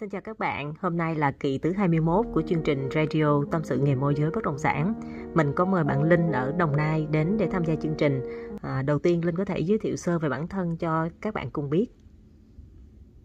Xin 0.00 0.08
chào 0.08 0.20
các 0.20 0.38
bạn, 0.38 0.74
hôm 0.80 0.96
nay 0.96 1.14
là 1.14 1.30
kỳ 1.40 1.58
thứ 1.58 1.72
21 1.72 2.26
của 2.34 2.42
chương 2.48 2.62
trình 2.62 2.88
Radio 2.94 3.44
Tâm 3.52 3.64
sự 3.64 3.78
nghề 3.78 3.94
môi 3.94 4.14
giới 4.16 4.30
bất 4.30 4.44
động 4.44 4.58
sản. 4.58 4.94
Mình 5.34 5.52
có 5.56 5.64
mời 5.64 5.84
bạn 5.84 6.02
Linh 6.02 6.32
ở 6.32 6.52
Đồng 6.58 6.76
Nai 6.76 7.06
đến 7.10 7.36
để 7.38 7.48
tham 7.52 7.64
gia 7.64 7.74
chương 7.82 7.94
trình. 7.98 8.20
À, 8.62 8.82
đầu 8.82 8.98
tiên 8.98 9.24
Linh 9.24 9.36
có 9.36 9.44
thể 9.44 9.60
giới 9.60 9.78
thiệu 9.78 9.96
sơ 9.96 10.18
về 10.18 10.28
bản 10.28 10.48
thân 10.48 10.76
cho 10.76 11.08
các 11.20 11.34
bạn 11.34 11.50
cùng 11.50 11.70
biết. 11.70 11.86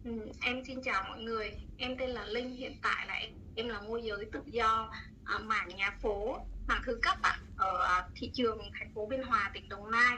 Ừ, 0.06 0.12
em 0.42 0.66
xin 0.68 0.82
chào 0.84 1.04
mọi 1.10 1.20
người, 1.22 1.52
em 1.78 1.98
tên 1.98 2.10
là 2.10 2.26
Linh, 2.26 2.56
hiện 2.56 2.80
tại 2.82 3.08
là 3.08 3.14
em, 3.14 3.30
em 3.56 3.70
là 3.70 3.82
môi 3.82 4.02
giới 4.04 4.26
tự 4.32 4.40
do 4.46 4.92
à, 5.24 5.40
mảng 5.40 5.70
nhà 5.76 5.98
phố, 6.02 6.38
mảng 6.68 6.82
thứ 6.86 7.00
cấp 7.02 7.18
ạ, 7.22 7.40
ở 7.58 7.84
à, 7.84 8.08
thị 8.16 8.32
trường 8.34 8.60
thành 8.80 8.92
phố 8.96 9.06
Biên 9.06 9.24
Hòa, 9.24 9.52
tỉnh 9.54 9.70
Đồng 9.70 9.92
Nai. 9.92 10.18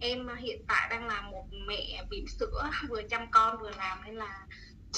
Em 0.00 0.26
à, 0.26 0.34
hiện 0.34 0.64
tại 0.68 0.88
đang 0.90 1.06
là 1.06 1.22
một 1.22 1.46
mẹ 1.68 2.04
bỉm 2.10 2.26
sữa, 2.26 2.70
vừa 2.88 3.02
chăm 3.02 3.30
con 3.30 3.58
vừa 3.60 3.70
làm 3.70 3.98
nên 4.04 4.14
là 4.14 4.46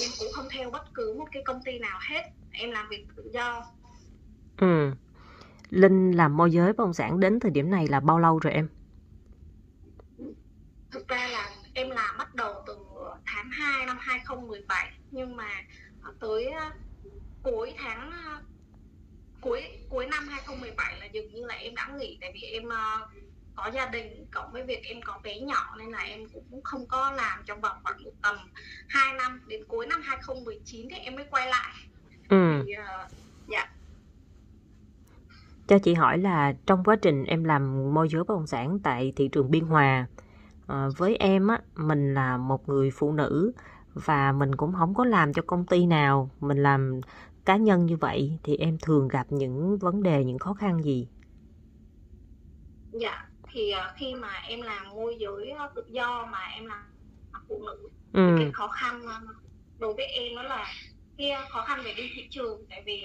em 0.01 0.11
cũng 0.19 0.29
không 0.33 0.47
theo 0.51 0.71
bất 0.71 0.95
cứ 0.95 1.15
một 1.19 1.27
cái 1.33 1.43
công 1.47 1.63
ty 1.65 1.79
nào 1.79 1.99
hết. 2.11 2.23
Em 2.53 2.71
làm 2.71 2.89
việc 2.89 3.07
tự 3.17 3.31
do. 3.35 3.65
Ừ. 4.57 4.91
Linh 5.71 6.13
làm 6.13 6.37
môi 6.37 6.53
giới 6.53 6.73
bất 6.73 6.79
động 6.79 6.95
sản 6.95 7.21
đến 7.21 7.41
thời 7.41 7.51
điểm 7.51 7.71
này 7.71 7.89
là 7.89 8.01
bao 8.01 8.19
lâu 8.19 8.39
rồi 8.39 8.53
em? 8.53 8.69
Thực 10.91 11.09
ra 11.09 11.29
là 11.29 11.51
em 11.75 11.91
làm 11.91 12.19
bắt 12.19 12.35
đầu 12.35 12.55
từ 12.67 12.77
tháng 13.27 13.51
2 13.51 13.87
năm 13.87 13.97
2017 14.01 14.93
nhưng 15.11 15.37
mà 15.37 15.49
tới 16.21 16.45
ờ, 16.45 16.71
cuối 17.43 17.75
tháng 17.79 18.11
ờ, 18.11 18.43
cuối 19.41 19.63
cuối 19.89 20.07
năm 20.07 20.29
2017 20.29 21.01
là 21.01 21.07
dường 21.07 21.35
như 21.35 21.47
là 21.47 21.55
em 21.55 21.75
đã 21.75 21.89
nghỉ. 21.99 22.19
Tại 22.21 22.33
vì 22.35 22.41
em 22.41 22.69
ờ, 22.69 23.09
có 23.55 23.71
gia 23.75 23.87
đình 23.87 24.27
cộng 24.31 24.53
với 24.53 24.63
việc 24.63 24.83
em 24.85 24.97
có 25.05 25.21
bé 25.25 25.41
nhỏ 25.41 25.77
nên 25.79 25.91
là 25.91 25.99
em 25.99 26.21
cũng 26.51 26.63
không 26.63 26.87
có 26.87 27.13
làm 27.13 27.43
trong 27.47 27.61
vòng 27.61 27.77
khoảng 27.83 28.05
một 28.05 28.13
tầm 28.23 28.37
2 28.89 29.15
năm. 29.15 29.41
Đến 29.47 29.65
cuối 29.69 29.87
năm 29.87 30.01
2019 30.05 30.89
thì 30.91 30.97
em 30.97 31.15
mới 31.15 31.25
quay 31.31 31.47
lại. 31.47 31.75
Ừ. 32.29 32.63
thì, 32.67 32.73
uh, 32.73 33.11
dạ. 33.49 33.69
Cho 35.67 35.79
chị 35.79 35.95
hỏi 35.95 36.19
là 36.19 36.55
trong 36.67 36.85
quá 36.85 36.97
trình 37.03 37.25
em 37.25 37.45
làm 37.45 37.95
môi 37.95 38.09
giới 38.09 38.25
bất 38.25 38.29
động 38.29 38.47
sản 38.47 38.79
tại 38.83 39.13
thị 39.17 39.29
trường 39.29 39.51
Biên 39.51 39.65
Hòa 39.65 40.07
à, 40.67 40.89
với 40.97 41.17
em 41.17 41.49
á 41.49 41.61
mình 41.77 42.15
là 42.15 42.37
một 42.37 42.69
người 42.69 42.91
phụ 42.91 43.13
nữ 43.13 43.53
và 43.95 44.33
mình 44.33 44.55
cũng 44.55 44.73
không 44.73 44.95
có 44.95 45.05
làm 45.05 45.33
cho 45.33 45.43
công 45.47 45.67
ty 45.67 45.87
nào 45.87 46.31
mình 46.41 46.59
làm 46.59 47.01
cá 47.45 47.57
nhân 47.57 47.87
như 47.87 47.97
vậy 47.97 48.39
thì 48.43 48.57
em 48.57 48.79
thường 48.83 49.09
gặp 49.09 49.27
những 49.31 49.79
vấn 49.79 50.03
đề 50.03 50.25
những 50.25 50.39
khó 50.39 50.55
khăn 50.55 50.85
gì? 50.85 51.09
Dạ 52.93 53.32
thì 53.53 53.73
uh, 53.75 53.97
khi 53.97 54.15
mà 54.15 54.43
em 54.49 54.63
làm 54.63 54.91
môi 54.91 55.17
giới 55.19 55.53
uh, 55.53 55.75
tự 55.75 55.85
do 55.91 56.27
mà 56.33 56.39
em 56.55 56.67
làm 56.67 56.85
phụ 57.49 57.63
nữ 57.67 57.89
ừ. 58.13 58.37
cái 58.39 58.51
khó 58.53 58.69
khăn 58.69 59.03
uh, 59.05 59.37
đối 59.79 59.95
với 59.95 60.07
em 60.07 60.37
đó 60.37 60.43
là 60.43 60.73
cái 61.19 61.33
khó 61.51 61.65
khăn 61.65 61.83
về 61.85 61.95
đi 61.95 62.11
thị 62.15 62.27
trường 62.31 62.67
tại 62.71 62.83
vì 62.87 63.03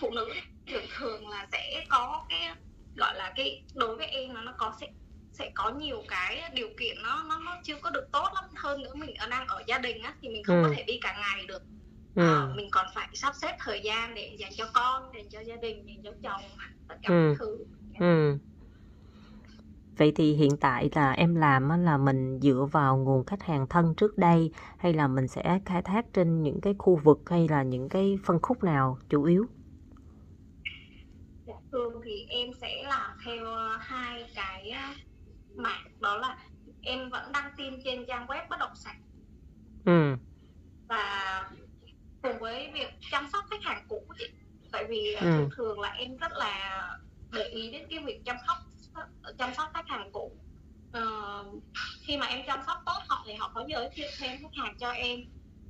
phụ 0.00 0.10
nữ 0.10 0.28
thường 0.66 0.84
thường 0.98 1.28
là 1.28 1.46
sẽ 1.52 1.84
có 1.88 2.26
cái 2.28 2.50
gọi 2.96 3.14
là 3.14 3.32
cái 3.36 3.62
đối 3.74 3.96
với 3.96 4.06
em 4.06 4.34
là 4.34 4.42
nó 4.42 4.54
có 4.58 4.72
sẽ 4.80 4.86
sẽ 5.32 5.50
có 5.54 5.70
nhiều 5.70 6.02
cái 6.08 6.50
điều 6.54 6.68
kiện 6.78 7.02
nó 7.02 7.22
nó 7.28 7.38
nó 7.38 7.56
chưa 7.64 7.76
có 7.80 7.90
được 7.90 8.08
tốt 8.12 8.28
lắm 8.34 8.44
hơn 8.56 8.82
nữa 8.82 8.94
mình 8.94 9.14
đang 9.30 9.46
ở 9.46 9.62
gia 9.66 9.78
đình 9.78 10.02
á 10.02 10.14
thì 10.22 10.28
mình 10.28 10.44
không 10.44 10.62
ừ. 10.62 10.68
có 10.68 10.74
thể 10.76 10.82
đi 10.82 10.98
cả 11.00 11.16
ngày 11.20 11.46
được 11.46 11.62
ừ. 12.14 12.22
à, 12.22 12.48
mình 12.54 12.68
còn 12.70 12.86
phải 12.94 13.08
sắp 13.14 13.34
xếp 13.34 13.56
thời 13.60 13.80
gian 13.80 14.14
để 14.14 14.36
dành 14.38 14.52
cho 14.56 14.68
con 14.72 15.10
dành 15.14 15.28
cho 15.28 15.40
gia 15.40 15.56
đình 15.56 15.86
dành 15.86 16.02
cho 16.04 16.12
chồng 16.22 16.42
tất 16.88 16.94
cả 17.02 17.08
ừ. 17.08 17.34
các 17.34 17.36
thứ 17.38 17.64
ừ. 17.98 18.38
Vậy 19.96 20.12
thì 20.16 20.32
hiện 20.34 20.56
tại 20.60 20.88
là 20.94 21.12
em 21.12 21.34
làm 21.34 21.68
là 21.84 21.98
mình 21.98 22.40
dựa 22.42 22.66
vào 22.72 22.96
nguồn 22.96 23.24
khách 23.24 23.42
hàng 23.42 23.66
thân 23.70 23.94
trước 23.96 24.18
đây 24.18 24.50
hay 24.78 24.92
là 24.92 25.08
mình 25.08 25.28
sẽ 25.28 25.60
khai 25.64 25.82
thác 25.82 26.06
trên 26.12 26.42
những 26.42 26.60
cái 26.60 26.74
khu 26.78 26.96
vực 27.04 27.22
hay 27.26 27.48
là 27.48 27.62
những 27.62 27.88
cái 27.88 28.16
phân 28.24 28.38
khúc 28.42 28.64
nào 28.64 28.98
chủ 29.08 29.24
yếu? 29.24 29.46
Dạ, 31.46 31.54
thường 31.72 32.00
thì 32.04 32.26
em 32.28 32.48
sẽ 32.60 32.82
làm 32.84 33.10
theo 33.24 33.44
ờ, 33.46 33.76
hai 33.80 34.24
cái 34.34 34.70
ờ, 34.70 34.94
mạng 35.56 35.86
đó 36.00 36.16
là 36.18 36.36
em 36.82 37.10
vẫn 37.10 37.32
đăng 37.32 37.52
tin 37.56 37.74
trên 37.84 38.04
trang 38.08 38.26
web 38.26 38.48
bất 38.50 38.56
động 38.60 38.72
sản. 38.76 38.96
Ừ. 39.84 40.16
Và 40.88 41.50
cùng 42.22 42.38
với 42.40 42.70
việc 42.74 42.88
chăm 43.10 43.26
sóc 43.32 43.44
khách 43.50 43.62
hàng 43.64 43.84
cũ 43.88 44.02
chị. 44.18 44.24
Tại 44.72 44.84
vì 44.88 45.14
ờ, 45.14 45.26
ừ. 45.26 45.36
thường 45.36 45.48
thường 45.56 45.80
là 45.80 45.88
em 45.88 46.16
rất 46.16 46.32
là 46.32 46.82
để 47.32 47.44
ý 47.44 47.70
đến 47.72 47.86
cái 47.90 47.98
việc 48.06 48.22
chăm 48.24 48.36
sóc 48.46 48.56
chăm 49.38 49.54
sóc 49.54 49.70
khách 49.74 49.88
hàng 49.88 50.10
cũ. 50.12 50.32
Uh, 50.98 51.62
khi 52.00 52.16
mà 52.16 52.26
em 52.26 52.40
chăm 52.46 52.60
sóc 52.66 52.78
tốt 52.86 52.98
họ 53.08 53.24
thì 53.26 53.34
họ 53.34 53.50
có 53.54 53.64
giới 53.68 53.90
thiệu 53.94 54.08
thêm 54.18 54.38
khách 54.42 54.62
hàng 54.62 54.76
cho 54.78 54.90
em. 54.90 55.20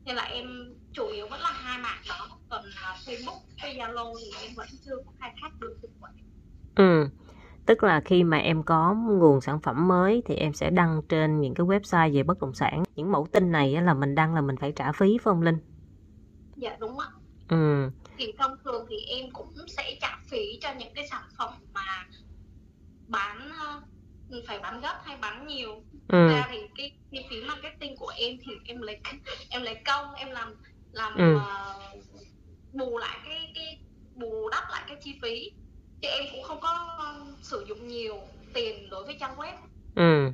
Nên 0.04 0.16
là 0.16 0.22
em 0.22 0.74
chủ 0.92 1.06
yếu 1.06 1.28
vẫn 1.28 1.40
là 1.40 1.52
hai 1.52 1.78
mạng 1.78 2.02
đó 2.08 2.28
còn 2.48 2.64
uh, 2.64 3.08
Facebook 3.08 3.40
hay 3.56 3.76
Zalo 3.76 4.14
thì 4.20 4.46
em 4.46 4.54
vẫn 4.56 4.68
chưa 4.84 4.96
có 5.06 5.12
khai 5.18 5.34
thác 5.40 5.60
được 5.60 5.76
như 5.82 5.88
vậy. 6.00 6.12
Ừ 6.76 7.08
tức 7.66 7.82
là 7.82 8.00
khi 8.04 8.24
mà 8.24 8.36
em 8.36 8.62
có 8.62 8.94
nguồn 8.94 9.40
sản 9.40 9.60
phẩm 9.60 9.88
mới 9.88 10.22
thì 10.26 10.34
em 10.34 10.52
sẽ 10.52 10.70
đăng 10.70 11.02
trên 11.08 11.40
những 11.40 11.54
cái 11.54 11.66
website 11.66 12.14
về 12.14 12.22
bất 12.22 12.40
động 12.40 12.54
sản. 12.54 12.82
Những 12.94 13.12
mẫu 13.12 13.26
tin 13.32 13.52
này 13.52 13.82
là 13.82 13.94
mình 13.94 14.14
đăng 14.14 14.34
là 14.34 14.40
mình 14.40 14.56
phải 14.60 14.72
trả 14.72 14.92
phí 14.92 15.18
phải 15.18 15.24
không 15.24 15.42
linh? 15.42 15.58
Dạ 16.56 16.76
đúng 16.80 16.98
ạ. 16.98 17.06
Ừ. 17.48 17.90
Thì 18.16 18.32
thông 18.38 18.52
thường 18.64 18.86
thì 18.88 18.96
em 19.08 19.30
cũng 19.32 19.54
sẽ 19.68 19.98
trả 20.00 20.18
phí 20.30 20.58
cho 20.60 20.68
những 20.78 20.94
cái 20.94 21.08
sản 21.10 21.22
phẩm 21.38 21.52
mà 21.74 22.06
bán 23.08 23.50
uh, 23.50 24.44
phải 24.46 24.58
bán 24.58 24.80
gấp 24.80 25.00
hay 25.04 25.16
bán 25.16 25.46
nhiều 25.46 25.82
ừ. 26.08 26.28
ra 26.28 26.46
thì 26.50 26.58
cái 26.76 26.92
chi 27.10 27.18
phí 27.30 27.40
marketing 27.40 27.96
của 27.96 28.12
em 28.16 28.36
thì 28.46 28.52
em 28.64 28.82
lấy 28.82 29.00
em 29.50 29.62
lấy 29.62 29.74
công 29.74 30.14
em 30.14 30.30
làm 30.30 30.54
làm 30.92 31.14
ừ. 31.14 31.36
uh, 31.36 32.04
bù 32.72 32.98
lại 32.98 33.18
cái 33.24 33.52
cái 33.54 33.78
bù 34.14 34.48
đắp 34.48 34.64
lại 34.70 34.84
cái 34.88 34.96
chi 35.02 35.18
phí 35.22 35.50
chứ 36.02 36.08
em 36.08 36.24
cũng 36.32 36.42
không 36.42 36.60
có 36.60 36.98
sử 37.42 37.64
dụng 37.68 37.88
nhiều 37.88 38.20
tiền 38.54 38.90
đối 38.90 39.04
với 39.04 39.16
trang 39.20 39.36
web 39.36 39.54
ừ. 39.94 40.32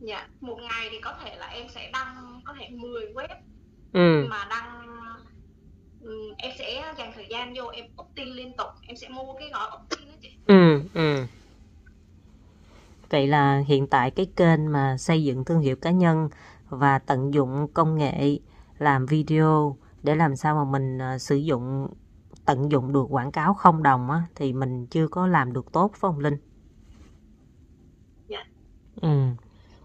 dạ 0.00 0.28
một 0.40 0.58
ngày 0.60 0.88
thì 0.90 1.00
có 1.00 1.14
thể 1.24 1.36
là 1.36 1.46
em 1.46 1.68
sẽ 1.68 1.90
đăng 1.92 2.40
có 2.44 2.54
thể 2.58 2.68
10 2.68 3.06
web 3.06 3.36
ừ. 3.92 4.26
mà 4.30 4.46
đăng 4.50 4.82
em 6.38 6.52
sẽ 6.58 6.94
dành 6.98 7.12
thời 7.14 7.26
gian 7.30 7.54
vô 7.54 7.66
em 7.68 7.84
up 8.00 8.06
tin 8.14 8.28
liên 8.28 8.52
tục 8.56 8.68
em 8.86 8.96
sẽ 8.96 9.08
mua 9.08 9.34
cái 9.34 9.50
gói 9.52 9.70
up 9.74 9.90
tin 9.90 10.08
đó 10.08 10.14
chị 10.22 10.30
ừ 10.46 10.80
ừ 10.94 11.26
Vậy 13.12 13.26
là 13.26 13.62
hiện 13.66 13.86
tại 13.86 14.10
cái 14.10 14.26
kênh 14.36 14.72
mà 14.72 14.96
xây 14.96 15.24
dựng 15.24 15.44
thương 15.44 15.60
hiệu 15.60 15.76
cá 15.76 15.90
nhân 15.90 16.28
và 16.68 16.98
tận 16.98 17.34
dụng 17.34 17.68
công 17.74 17.96
nghệ 17.96 18.38
làm 18.78 19.06
video 19.06 19.76
để 20.02 20.14
làm 20.14 20.36
sao 20.36 20.54
mà 20.54 20.70
mình 20.70 20.98
uh, 21.14 21.20
sử 21.20 21.36
dụng 21.36 21.88
tận 22.44 22.70
dụng 22.70 22.92
được 22.92 23.06
quảng 23.10 23.32
cáo 23.32 23.54
không 23.54 23.82
đồng 23.82 24.10
á 24.10 24.22
thì 24.34 24.52
mình 24.52 24.86
chưa 24.86 25.08
có 25.08 25.26
làm 25.26 25.52
được 25.52 25.72
tốt 25.72 25.90
phải 25.92 25.98
không 26.00 26.18
Linh? 26.18 26.36
Dạ. 28.28 28.44
Ừ. 29.00 29.08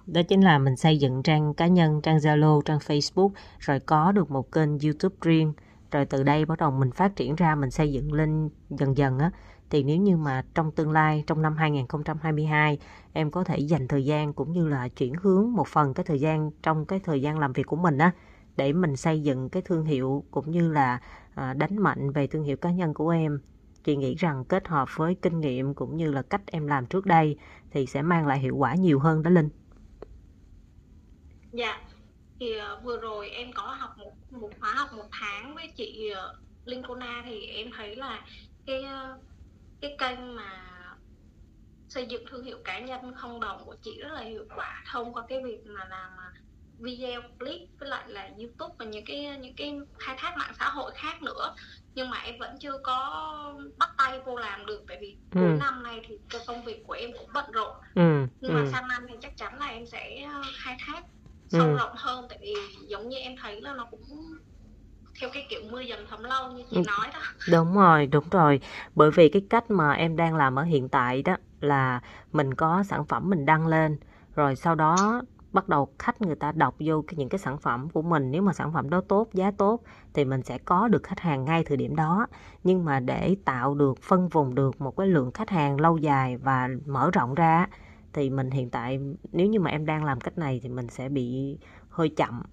Đó 0.06 0.22
chính 0.30 0.42
là 0.42 0.58
mình 0.58 0.76
xây 0.76 0.98
dựng 0.98 1.24
trang 1.24 1.54
cá 1.54 1.68
nhân, 1.68 2.02
trang 2.02 2.18
Zalo, 2.18 2.62
trang 2.62 2.78
Facebook 2.80 3.30
rồi 3.60 3.80
có 3.80 4.12
được 4.12 4.32
một 4.32 4.52
kênh 4.52 4.80
YouTube 4.80 5.16
riêng 5.22 5.54
rồi 5.92 6.06
từ 6.06 6.24
đây 6.24 6.46
bắt 6.46 6.60
đầu 6.60 6.72
mình 6.72 6.92
phát 6.92 7.16
triển 7.16 7.36
ra 7.36 7.56
mình 7.56 7.72
xây 7.72 7.92
dựng 7.92 8.14
lên 8.14 8.50
dần 8.70 8.98
dần 8.98 9.20
á 9.20 9.32
thì 9.70 9.84
nếu 9.84 9.98
như 9.98 10.18
mà 10.18 10.46
trong 10.56 10.72
tương 10.72 10.92
lai 10.92 11.24
trong 11.28 11.42
năm 11.42 11.56
2022 11.58 12.80
em 13.14 13.32
có 13.32 13.44
thể 13.44 13.58
dành 13.58 13.88
thời 13.88 14.06
gian 14.06 14.34
cũng 14.34 14.52
như 14.52 14.68
là 14.68 14.88
chuyển 14.88 15.14
hướng 15.22 15.54
một 15.54 15.68
phần 15.68 15.94
cái 15.94 16.04
thời 16.04 16.20
gian 16.20 16.52
trong 16.64 16.86
cái 16.86 17.00
thời 17.00 17.22
gian 17.22 17.40
làm 17.40 17.54
việc 17.54 17.66
của 17.68 17.76
mình 17.76 17.98
á 17.98 18.12
để 18.58 18.74
mình 18.74 18.96
xây 18.96 19.24
dựng 19.24 19.50
cái 19.50 19.62
thương 19.62 19.86
hiệu 19.86 20.24
cũng 20.32 20.52
như 20.52 20.72
là 20.72 21.00
à, 21.36 21.54
đánh 21.54 21.78
mạnh 21.78 22.12
về 22.12 22.28
thương 22.28 22.44
hiệu 22.44 22.58
cá 22.58 22.72
nhân 22.72 22.94
của 22.94 23.10
em. 23.10 23.42
Chị 23.84 23.96
nghĩ 23.96 24.16
rằng 24.16 24.46
kết 24.46 24.68
hợp 24.68 24.90
với 24.96 25.16
kinh 25.22 25.40
nghiệm 25.40 25.74
cũng 25.74 25.98
như 25.98 26.12
là 26.12 26.22
cách 26.22 26.42
em 26.46 26.68
làm 26.68 26.86
trước 26.86 27.06
đây 27.06 27.38
thì 27.72 27.86
sẽ 27.86 28.02
mang 28.02 28.28
lại 28.28 28.40
hiệu 28.40 28.56
quả 28.56 28.76
nhiều 28.76 29.00
hơn 29.00 29.24
đó 29.24 29.30
linh. 29.30 29.50
Dạ 31.52 31.80
thì 32.40 32.54
uh, 32.58 32.84
vừa 32.84 32.98
rồi 32.98 33.30
em 33.30 33.52
có 33.54 33.64
học 33.64 33.98
một 33.98 34.12
một 34.32 34.50
khóa 34.60 34.74
học 34.74 34.94
một 34.94 35.08
tháng 35.12 35.56
với 35.56 35.68
chị 35.76 36.12
uh, 36.12 36.40
Linh 36.66 36.84
Kona 36.84 37.24
thì 37.26 37.46
em 37.46 37.70
thấy 37.78 37.96
là 37.96 38.22
cái 38.66 38.84
uh, 38.84 39.27
cái 39.82 39.96
kênh 40.00 40.36
mà 40.36 40.64
xây 41.90 42.06
dựng 42.06 42.24
thương 42.30 42.44
hiệu 42.44 42.58
cá 42.64 42.80
nhân 42.80 43.14
không 43.16 43.40
đồng 43.40 43.66
của 43.66 43.76
chị 43.82 44.00
rất 44.02 44.14
là 44.14 44.22
hiệu 44.22 44.46
quả 44.56 44.84
thông 44.92 45.14
qua 45.14 45.24
cái 45.30 45.44
việc 45.44 45.66
mà 45.66 45.86
làm 45.90 46.12
video 46.80 47.22
clip 47.40 47.62
với 47.80 47.90
lại 47.90 48.04
là 48.08 48.30
youtube 48.38 48.76
và 48.80 48.86
những 48.86 49.06
cái 49.06 49.38
những 49.42 49.54
cái 49.58 49.80
khai 50.00 50.16
thác 50.20 50.38
mạng 50.38 50.54
xã 50.60 50.70
hội 50.70 50.92
khác 50.96 51.22
nữa 51.22 51.56
nhưng 51.96 52.10
mà 52.10 52.18
em 52.18 52.36
vẫn 52.40 52.58
chưa 52.60 52.78
có 52.84 53.56
bắt 53.78 53.90
tay 53.98 54.20
vô 54.26 54.36
làm 54.36 54.66
được 54.66 54.84
tại 54.88 54.98
vì 55.02 55.18
ừ. 55.36 55.58
năm 55.60 55.84
nay 55.84 56.02
thì 56.08 56.20
cái 56.30 56.42
công 56.48 56.64
việc 56.64 56.84
của 56.88 56.94
em 56.94 57.12
cũng 57.20 57.30
bận 57.34 57.52
rộn 57.52 57.76
ừ. 57.96 58.26
nhưng 58.42 58.54
mà 58.54 58.62
ừ. 58.62 58.70
sang 58.72 58.88
năm 58.88 59.06
thì 59.10 59.16
chắc 59.22 59.38
chắn 59.38 59.60
là 59.60 59.68
em 59.68 59.86
sẽ 59.86 60.28
ờ, 60.34 60.44
khai 60.64 60.78
thác 60.80 61.04
sâu 61.50 61.68
ừ. 61.68 61.78
rộng 61.78 61.94
hơn 61.96 62.26
tại 62.30 62.38
vì 62.42 62.54
giống 62.88 63.10
như 63.10 63.18
em 63.18 63.36
thấy 63.42 63.62
là 63.62 63.74
nó 63.74 63.86
cũng 63.92 64.04
theo 65.20 65.30
cái 65.34 65.46
kiểu 65.50 65.62
mưa 65.72 65.84
dầm 65.90 66.00
thấm 66.10 66.24
lâu 66.24 66.52
như 66.52 66.64
chị 66.70 66.78
ừ. 66.78 66.82
nói 66.88 67.08
đó. 67.14 67.20
Đúng 67.52 67.76
rồi 67.76 68.08
đúng 68.08 68.24
rồi. 68.32 68.60
Bởi 68.96 69.12
vì 69.12 69.30
cái 69.30 69.42
cách 69.50 69.72
mà 69.72 69.94
em 69.94 70.16
đang 70.16 70.36
làm 70.36 70.56
ở 70.56 70.64
hiện 70.64 70.90
tại 70.90 71.22
đó 71.22 71.38
là 71.62 72.02
mình 72.32 72.54
có 72.54 72.84
sản 72.84 73.06
phẩm 73.06 73.30
mình 73.30 73.46
đăng 73.46 73.68
lên 73.68 73.98
rồi 74.36 74.56
sau 74.56 74.76
đó 74.76 75.22
bắt 75.54 75.70
đầu 75.70 75.90
khách 76.00 76.22
người 76.22 76.36
ta 76.36 76.52
đọc 76.52 76.76
vô 76.80 77.04
những 77.12 77.30
cái 77.30 77.40
sản 77.40 77.58
phẩm 77.58 77.90
của 77.90 78.02
mình. 78.02 78.32
Nếu 78.32 78.42
mà 78.42 78.54
sản 78.54 78.74
phẩm 78.74 78.90
đó 78.90 79.02
tốt 79.08 79.30
giá 79.34 79.52
tốt 79.52 79.82
thì 80.14 80.26
mình 80.26 80.44
sẽ 80.44 80.58
có 80.58 80.88
được 80.88 81.04
khách 81.04 81.20
hàng 81.20 81.46
ngay 81.46 81.64
thời 81.64 81.78
điểm 81.78 81.96
đó. 81.96 82.28
Nhưng 82.64 82.86
mà 82.86 83.00
để 83.00 83.36
tạo 83.46 83.76
được 83.76 84.02
phân 84.02 84.28
vùng 84.30 84.56
được 84.56 84.82
một 84.82 84.98
cái 84.98 85.08
lượng 85.08 85.32
khách 85.32 85.50
hàng 85.50 85.80
lâu 85.82 85.98
dài 85.98 86.38
và 86.38 86.70
mở 86.86 87.10
rộng 87.14 87.34
ra 87.34 87.68
thì 88.14 88.30
mình 88.30 88.52
hiện 88.52 88.70
tại 88.70 89.00
nếu 89.32 89.48
như 89.48 89.60
mà 89.60 89.72
em 89.72 89.86
đang 89.86 90.04
làm 90.04 90.20
cách 90.20 90.38
này 90.38 90.60
thì 90.64 90.70
mình 90.70 90.88
sẽ 90.88 91.10
bị 91.10 91.58
hơi 91.90 92.10
chậm 92.10 92.44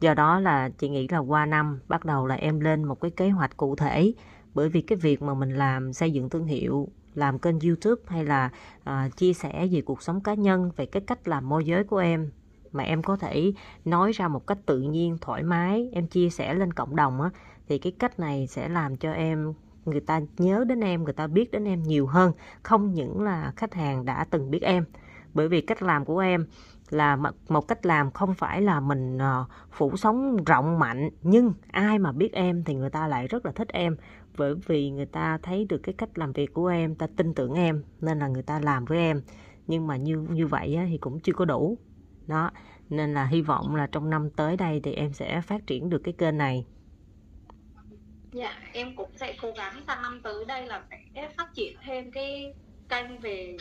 do 0.00 0.14
đó 0.14 0.40
là 0.40 0.68
chị 0.68 0.88
nghĩ 0.88 1.08
là 1.08 1.18
qua 1.18 1.46
năm 1.46 1.80
bắt 1.88 2.04
đầu 2.04 2.26
là 2.26 2.34
em 2.34 2.60
lên 2.60 2.84
một 2.84 3.00
cái 3.00 3.10
kế 3.10 3.30
hoạch 3.30 3.56
cụ 3.56 3.76
thể. 3.76 4.12
Bởi 4.54 4.68
vì 4.68 4.82
cái 4.82 4.98
việc 4.98 5.22
mà 5.22 5.34
mình 5.34 5.50
làm 5.50 5.92
xây 5.92 6.12
dựng 6.12 6.28
thương 6.28 6.46
hiệu 6.46 6.88
làm 7.14 7.38
kênh 7.38 7.60
youtube 7.60 8.02
hay 8.06 8.24
là 8.24 8.50
uh, 8.80 9.16
chia 9.16 9.32
sẻ 9.32 9.66
về 9.72 9.80
cuộc 9.80 10.02
sống 10.02 10.20
cá 10.20 10.34
nhân 10.34 10.70
về 10.76 10.86
cái 10.86 11.02
cách 11.06 11.28
làm 11.28 11.48
môi 11.48 11.64
giới 11.64 11.84
của 11.84 11.96
em 11.96 12.30
mà 12.72 12.84
em 12.84 13.02
có 13.02 13.16
thể 13.16 13.52
nói 13.84 14.12
ra 14.12 14.28
một 14.28 14.46
cách 14.46 14.58
tự 14.66 14.80
nhiên 14.80 15.18
thoải 15.20 15.42
mái 15.42 15.88
em 15.92 16.06
chia 16.06 16.30
sẻ 16.30 16.54
lên 16.54 16.72
cộng 16.72 16.96
đồng 16.96 17.20
á 17.20 17.30
thì 17.68 17.78
cái 17.78 17.92
cách 17.98 18.20
này 18.20 18.46
sẽ 18.46 18.68
làm 18.68 18.96
cho 18.96 19.12
em 19.12 19.52
người 19.84 20.00
ta 20.00 20.20
nhớ 20.38 20.64
đến 20.68 20.80
em 20.80 21.04
người 21.04 21.12
ta 21.12 21.26
biết 21.26 21.50
đến 21.50 21.64
em 21.64 21.82
nhiều 21.82 22.06
hơn 22.06 22.32
không 22.62 22.94
những 22.94 23.22
là 23.22 23.52
khách 23.56 23.74
hàng 23.74 24.04
đã 24.04 24.26
từng 24.30 24.50
biết 24.50 24.62
em. 24.62 24.84
Bởi 25.34 25.48
vì 25.48 25.60
cách 25.60 25.82
làm 25.82 26.04
của 26.04 26.18
em 26.18 26.46
là 26.90 27.16
một 27.48 27.68
cách 27.68 27.86
làm 27.86 28.10
không 28.10 28.34
phải 28.34 28.62
là 28.62 28.80
mình 28.80 29.18
ờ, 29.18 29.44
phủ 29.70 29.96
sóng 29.96 30.44
rộng 30.44 30.78
mạnh 30.78 31.10
nhưng 31.22 31.52
ai 31.72 31.98
mà 31.98 32.12
biết 32.12 32.32
em 32.32 32.64
thì 32.64 32.74
người 32.74 32.90
ta 32.90 33.06
lại 33.06 33.26
rất 33.26 33.46
là 33.46 33.52
thích 33.52 33.68
em. 33.68 33.96
Bởi 34.36 34.54
vì 34.54 34.90
người 34.90 35.06
ta 35.06 35.38
thấy 35.42 35.66
được 35.68 35.78
cái 35.78 35.94
cách 35.98 36.18
làm 36.18 36.32
việc 36.32 36.54
của 36.54 36.66
em 36.66 36.94
ta 36.94 37.06
tin 37.16 37.34
tưởng 37.34 37.54
em 37.54 37.84
nên 38.00 38.18
là 38.18 38.28
người 38.28 38.42
ta 38.42 38.60
làm 38.60 38.84
với 38.84 38.98
em. 38.98 39.22
Nhưng 39.66 39.86
mà 39.86 39.96
như 39.96 40.26
như 40.30 40.46
vậy 40.46 40.78
thì 40.88 40.98
cũng 40.98 41.20
chưa 41.20 41.32
có 41.32 41.44
đủ. 41.44 41.78
Đó 42.26 42.50
nên 42.90 43.14
là 43.14 43.26
hy 43.26 43.40
vọng 43.40 43.76
là 43.76 43.86
trong 43.86 44.10
năm 44.10 44.30
tới 44.30 44.56
đây 44.56 44.80
thì 44.84 44.92
em 44.92 45.12
sẽ 45.12 45.40
phát 45.40 45.66
triển 45.66 45.90
được 45.90 46.00
cái 46.04 46.14
kênh 46.18 46.38
này. 46.38 46.66
Dạ 48.32 48.52
em 48.72 48.96
cũng 48.96 49.10
sẽ 49.16 49.36
cố 49.42 49.52
gắng 49.56 49.82
sang 49.86 50.02
năm 50.02 50.20
tới 50.22 50.44
đây 50.44 50.66
là 50.66 50.82
sẽ 51.14 51.28
phát 51.36 51.54
triển 51.54 51.76
thêm 51.84 52.10
cái 52.10 52.54
kênh 52.88 53.18
về 53.18 53.56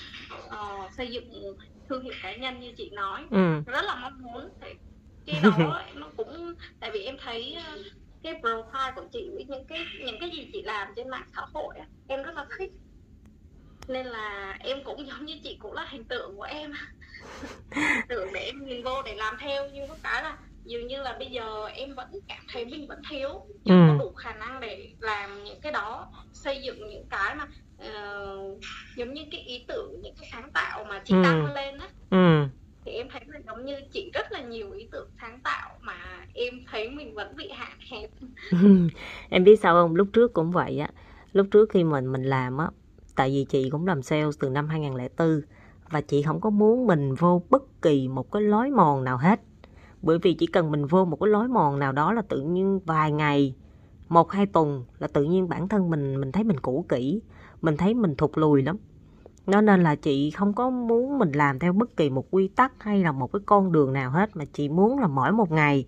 uh, 0.48 0.92
xây 0.98 1.12
dựng 1.12 1.56
thương 1.94 2.04
hiệu 2.04 2.14
cá 2.24 2.36
nhân 2.36 2.60
như 2.60 2.72
chị 2.78 2.90
nói 2.90 3.26
ừ. 3.32 3.62
rất 3.66 3.86
là 3.86 3.96
mong 3.96 4.22
muốn 4.22 4.50
thì 4.62 4.70
cái 5.26 5.42
đó 5.44 5.82
nó 5.96 6.10
cũng 6.18 6.54
tại 6.80 6.92
vì 6.94 7.04
em 7.04 7.18
thấy 7.24 7.58
ờ, 7.68 7.78
cái 8.24 8.34
profile 8.42 8.94
của 8.96 9.06
chị 9.12 9.30
với 9.34 9.46
những 9.46 9.66
cái 9.66 9.86
những 10.06 10.20
cái 10.20 10.30
gì 10.30 10.50
chị 10.54 10.62
làm 10.62 10.88
trên 10.96 11.10
mạng 11.10 11.28
xã 11.36 11.42
hội 11.54 11.76
em 12.08 12.24
rất 12.24 12.36
là 12.36 12.46
thích 12.58 12.72
nên 13.88 14.06
là 14.06 14.58
em 14.60 14.84
cũng 14.84 15.08
giống 15.08 15.26
như 15.26 15.36
chị 15.44 15.58
cũng 15.60 15.74
là 15.74 15.86
hình 15.90 16.04
tượng 16.04 16.38
của 16.38 16.44
em 16.44 16.74
tưởng 18.10 18.34
để 18.34 18.40
em 18.40 18.66
nhìn 18.66 18.84
vô 18.84 19.02
để 19.06 19.16
làm 19.16 19.36
theo 19.40 19.70
nhưng 19.74 19.88
có 19.88 19.96
cái 20.04 20.24
là 20.24 20.38
dường 20.66 20.88
như 20.88 21.02
là 21.02 21.16
bây 21.20 21.28
giờ 21.28 21.66
em 21.66 21.96
vẫn 21.96 22.08
cảm 22.28 22.46
thấy 22.54 22.66
mình 22.66 22.88
vẫn 22.88 23.02
thiếu 23.10 23.30
chưa 23.66 23.74
ừ. 23.74 23.86
có 23.88 23.96
đủ 24.00 24.14
khả 24.14 24.34
năng 24.34 24.60
để 24.60 24.94
làm 25.00 25.44
những 25.44 25.62
cái 25.62 25.72
đó 25.72 26.12
xây 26.34 26.62
dựng 26.62 26.90
những 26.90 27.06
cái 27.10 27.36
mà 27.36 27.48
uh, 27.78 28.60
giống 28.96 29.14
như 29.14 29.22
cái 29.32 29.42
ý 29.42 29.66
tưởng 29.68 30.02
những 30.02 30.16
cái 30.20 30.30
sáng 30.32 30.52
tạo 30.54 30.84
mà 30.90 31.02
chị 31.06 31.14
ừ. 31.14 31.22
tăng 31.24 31.54
lên 31.54 31.78
á. 31.78 31.88
Ừ. 32.10 32.48
thì 32.86 32.92
em 32.92 33.08
thấy 33.12 33.22
là 33.28 33.40
giống 33.48 33.66
như 33.66 33.76
chị 33.92 34.12
rất 34.14 34.32
là 34.32 34.42
nhiều 34.42 34.72
ý 34.72 34.88
tưởng 34.92 35.10
sáng 35.22 35.40
tạo 35.44 35.78
mà 35.82 35.96
em 36.34 36.54
thấy 36.72 36.90
mình 36.90 37.14
vẫn 37.14 37.36
bị 37.36 37.50
hạn 37.50 37.78
hẹp. 37.92 38.10
Em 39.30 39.44
biết 39.44 39.60
sao 39.60 39.74
không? 39.74 39.96
Lúc 39.96 40.08
trước 40.14 40.34
cũng 40.34 40.52
vậy 40.52 40.80
á. 40.80 40.90
Lúc 41.32 41.48
trước 41.52 41.70
khi 41.70 41.84
mình 41.84 42.12
mình 42.12 42.24
làm 42.24 42.58
á 42.58 42.68
tại 43.16 43.30
vì 43.30 43.46
chị 43.50 43.70
cũng 43.70 43.88
làm 43.88 44.02
sales 44.02 44.40
từ 44.40 44.50
năm 44.50 44.68
2004 44.68 45.42
và 45.90 46.02
chị 46.02 46.22
không 46.22 46.42
có 46.42 46.50
muốn 46.50 46.88
mình 46.88 47.14
vô 47.14 47.44
bất 47.50 47.82
kỳ 47.82 48.08
một 48.08 48.32
cái 48.32 48.42
lối 48.42 48.70
mòn 48.70 49.04
nào 49.04 49.18
hết. 49.18 49.42
Bởi 50.02 50.18
vì 50.22 50.34
chỉ 50.34 50.46
cần 50.48 50.72
mình 50.72 50.86
vô 50.86 51.06
một 51.06 51.18
cái 51.20 51.30
lối 51.30 51.48
mòn 51.48 51.80
nào 51.80 51.92
đó 51.92 52.14
là 52.14 52.22
tự 52.22 52.42
nhiên 52.42 52.80
vài 52.86 53.12
ngày 53.12 53.56
một 54.10 54.32
hai 54.32 54.46
tuần 54.46 54.84
là 55.00 55.08
tự 55.08 55.24
nhiên 55.24 55.50
bản 55.50 55.68
thân 55.68 55.90
mình 55.90 56.22
mình 56.22 56.32
thấy 56.32 56.44
mình 56.44 56.60
cũ 56.60 56.86
kỹ 56.90 57.22
mình 57.64 57.78
thấy 57.78 57.94
mình 57.94 58.16
thụt 58.16 58.32
lùi 58.36 58.64
lắm. 58.64 58.78
Nó 59.48 59.62
nên 59.62 59.84
là 59.84 59.96
chị 59.96 60.32
không 60.32 60.54
có 60.54 60.70
muốn 60.70 61.20
mình 61.20 61.32
làm 61.32 61.60
theo 61.60 61.74
bất 61.74 61.98
kỳ 61.98 62.10
một 62.10 62.26
quy 62.32 62.48
tắc 62.48 62.74
hay 62.80 63.04
là 63.04 63.12
một 63.12 63.32
cái 63.34 63.40
con 63.46 63.72
đường 63.72 63.94
nào 63.94 64.12
hết 64.12 64.36
mà 64.36 64.46
chị 64.54 64.70
muốn 64.70 65.00
là 65.00 65.08
mỗi 65.08 65.32
một 65.32 65.52
ngày 65.52 65.86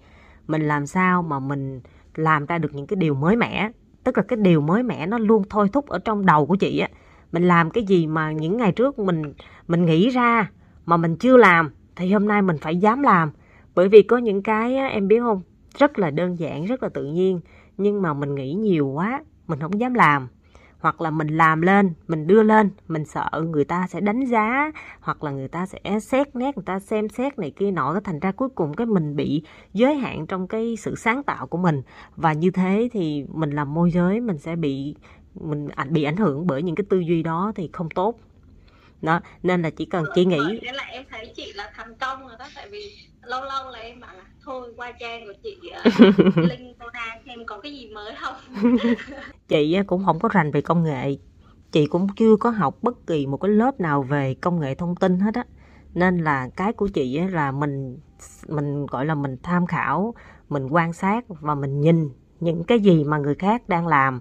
mình 0.47 0.67
làm 0.67 0.85
sao 0.85 1.23
mà 1.23 1.39
mình 1.39 1.81
làm 2.15 2.45
ra 2.45 2.57
được 2.57 2.73
những 2.73 2.87
cái 2.87 2.95
điều 2.95 3.13
mới 3.13 3.35
mẻ. 3.35 3.71
Tức 4.03 4.17
là 4.17 4.23
cái 4.23 4.37
điều 4.37 4.61
mới 4.61 4.83
mẻ 4.83 5.07
nó 5.07 5.17
luôn 5.17 5.43
thôi 5.49 5.69
thúc 5.73 5.87
ở 5.87 5.99
trong 5.99 6.25
đầu 6.25 6.45
của 6.45 6.55
chị 6.55 6.79
á. 6.79 6.89
Mình 7.31 7.47
làm 7.47 7.71
cái 7.71 7.83
gì 7.83 8.07
mà 8.07 8.31
những 8.31 8.57
ngày 8.57 8.71
trước 8.71 8.99
mình 8.99 9.33
mình 9.67 9.85
nghĩ 9.85 10.09
ra 10.09 10.51
mà 10.85 10.97
mình 10.97 11.15
chưa 11.17 11.37
làm 11.37 11.71
thì 11.95 12.11
hôm 12.11 12.27
nay 12.27 12.41
mình 12.41 12.57
phải 12.61 12.77
dám 12.77 13.01
làm. 13.01 13.31
Bởi 13.75 13.89
vì 13.89 14.01
có 14.01 14.17
những 14.17 14.43
cái 14.43 14.77
á, 14.77 14.87
em 14.87 15.07
biết 15.07 15.19
không? 15.19 15.41
Rất 15.77 15.99
là 15.99 16.11
đơn 16.11 16.39
giản 16.39 16.65
rất 16.65 16.83
là 16.83 16.89
tự 16.89 17.05
nhiên 17.05 17.39
nhưng 17.77 18.01
mà 18.01 18.13
mình 18.13 18.35
nghĩ 18.35 18.53
nhiều 18.53 18.87
quá 18.87 19.23
mình 19.47 19.59
không 19.59 19.79
dám 19.79 19.93
làm 19.93 20.27
hoặc 20.85 21.01
là 21.01 21.11
mình 21.11 21.27
làm 21.27 21.61
lên, 21.61 21.93
mình 22.07 22.27
đưa 22.27 22.43
lên, 22.43 22.69
mình 22.87 23.05
sợ 23.05 23.29
người 23.49 23.65
ta 23.65 23.87
sẽ 23.87 24.01
đánh 24.01 24.25
giá, 24.25 24.71
hoặc 24.99 25.23
là 25.23 25.31
người 25.31 25.47
ta 25.47 25.65
sẽ 25.65 25.99
xét 25.99 26.35
nét, 26.35 26.57
người 26.57 26.65
ta 26.65 26.79
xem 26.79 27.09
xét 27.09 27.39
này 27.39 27.51
kia 27.51 27.71
nọ, 27.71 27.93
cái 27.93 28.01
thành 28.03 28.19
ra 28.19 28.31
cuối 28.31 28.49
cùng 28.49 28.73
cái 28.73 28.87
mình 28.87 29.15
bị 29.15 29.43
giới 29.73 29.95
hạn 29.95 30.27
trong 30.27 30.47
cái 30.47 30.75
sự 30.75 30.95
sáng 30.95 31.23
tạo 31.23 31.47
của 31.47 31.57
mình. 31.57 31.81
Và 32.15 32.33
như 32.33 32.51
thế 32.51 32.89
thì 32.91 33.25
mình 33.33 33.49
làm 33.49 33.73
môi 33.73 33.91
giới, 33.91 34.21
mình 34.21 34.37
sẽ 34.37 34.55
bị, 34.55 34.95
mình 35.35 35.67
bị 35.89 36.03
ảnh 36.03 36.17
hưởng 36.17 36.47
bởi 36.47 36.63
những 36.63 36.75
cái 36.75 36.85
tư 36.89 36.99
duy 36.99 37.23
đó 37.23 37.51
thì 37.55 37.69
không 37.73 37.89
tốt 37.89 38.19
đó 39.05 39.19
nên 39.43 39.61
là 39.61 39.69
chỉ 39.69 39.85
cần 39.85 40.05
chị 40.15 40.25
nghĩ. 40.25 40.59
là 40.61 40.83
em 40.83 41.03
thấy 41.09 41.33
chị 41.35 41.53
là 41.53 41.71
thành 41.75 41.95
công 41.95 42.27
rồi 42.27 42.35
đó 42.39 42.45
tại 42.55 42.69
vì 42.69 42.91
lâu 43.21 43.43
lâu 43.43 43.71
là 43.71 43.79
em 43.79 43.99
bảo 43.99 44.15
là 44.15 44.23
thôi 44.43 44.73
qua 44.77 44.91
trang 44.99 45.25
của 45.25 45.33
chị 45.43 45.57
uh, 46.27 46.37
linh 46.37 46.73
đa 46.93 47.19
xem 47.25 47.45
có 47.45 47.59
cái 47.59 47.73
gì 47.73 47.89
mới 47.93 48.13
không? 48.21 48.35
Chị 49.47 49.77
cũng 49.87 50.05
không 50.05 50.19
có 50.19 50.29
rành 50.29 50.51
về 50.51 50.61
công 50.61 50.83
nghệ. 50.83 51.17
Chị 51.71 51.85
cũng 51.85 52.07
chưa 52.15 52.35
có 52.35 52.49
học 52.49 52.77
bất 52.81 53.07
kỳ 53.07 53.27
một 53.27 53.37
cái 53.37 53.51
lớp 53.51 53.79
nào 53.79 54.03
về 54.03 54.35
công 54.41 54.59
nghệ 54.59 54.75
thông 54.75 54.95
tin 54.95 55.19
hết 55.19 55.35
á. 55.35 55.43
Nên 55.93 56.17
là 56.17 56.49
cái 56.55 56.73
của 56.73 56.87
chị 56.87 57.19
là 57.19 57.51
mình 57.51 57.99
mình 58.47 58.85
gọi 58.85 59.05
là 59.05 59.15
mình 59.15 59.37
tham 59.43 59.67
khảo 59.67 60.13
mình 60.49 60.67
quan 60.67 60.93
sát 60.93 61.25
và 61.27 61.55
mình 61.55 61.81
nhìn 61.81 62.09
những 62.39 62.63
cái 62.63 62.79
gì 62.79 63.03
mà 63.03 63.17
người 63.17 63.35
khác 63.35 63.69
đang 63.69 63.87
làm 63.87 64.19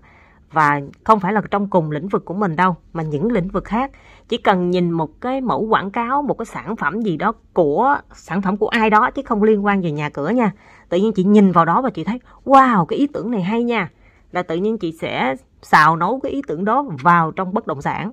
và 0.55 0.81
không 1.05 1.21
phải 1.21 1.33
là 1.33 1.43
trong 1.51 1.69
cùng 1.69 1.91
lĩnh 1.91 2.09
vực 2.09 2.25
của 2.25 2.35
mình 2.35 2.57
đâu 2.57 2.77
mà 2.93 3.03
những 3.03 3.33
lĩnh 3.33 3.49
vực 3.49 3.65
khác. 3.65 3.91
Chỉ 4.29 4.39
cần 4.39 4.71
nhìn 4.71 4.91
một 4.91 5.21
cái 5.21 5.41
mẫu 5.41 5.67
quảng 5.67 5.91
cáo 5.91 6.23
một 6.23 6.39
cái 6.39 6.47
sản 6.47 6.77
phẩm 6.77 7.01
gì 7.01 7.17
đó 7.17 7.33
của 7.53 7.99
sản 8.15 8.43
phẩm 8.43 8.57
của 8.57 8.69
ai 8.69 8.91
đó 8.91 9.11
chứ 9.11 9.23
không 9.23 9.43
liên 9.43 9.65
quan 9.65 9.83
về 9.83 9.91
nhà 9.91 10.09
cửa 10.09 10.29
nha. 10.31 10.53
Tự 10.89 10.99
nhiên 10.99 11.13
chị 11.13 11.25
nhìn 11.25 11.53
vào 11.53 11.65
đó 11.65 11.83
và 11.83 11.91
chị 11.91 12.05
thấy 12.05 12.21
wow 12.45 12.85
cái 12.85 12.99
ý 12.99 13.07
tưởng 13.07 13.31
này 13.31 13.43
hay 13.43 13.63
nha. 13.63 13.91
Là 14.33 14.43
tự 14.43 14.57
nhiên 14.57 14.79
chị 14.79 14.93
sẽ 14.93 15.37
xào 15.63 15.97
nấu 15.97 16.21
cái 16.23 16.33
ý 16.33 16.43
tưởng 16.47 16.65
đó 16.65 16.85
vào 17.03 17.31
trong 17.31 17.55
bất 17.55 17.67
động 17.67 17.83
sản. 17.83 18.11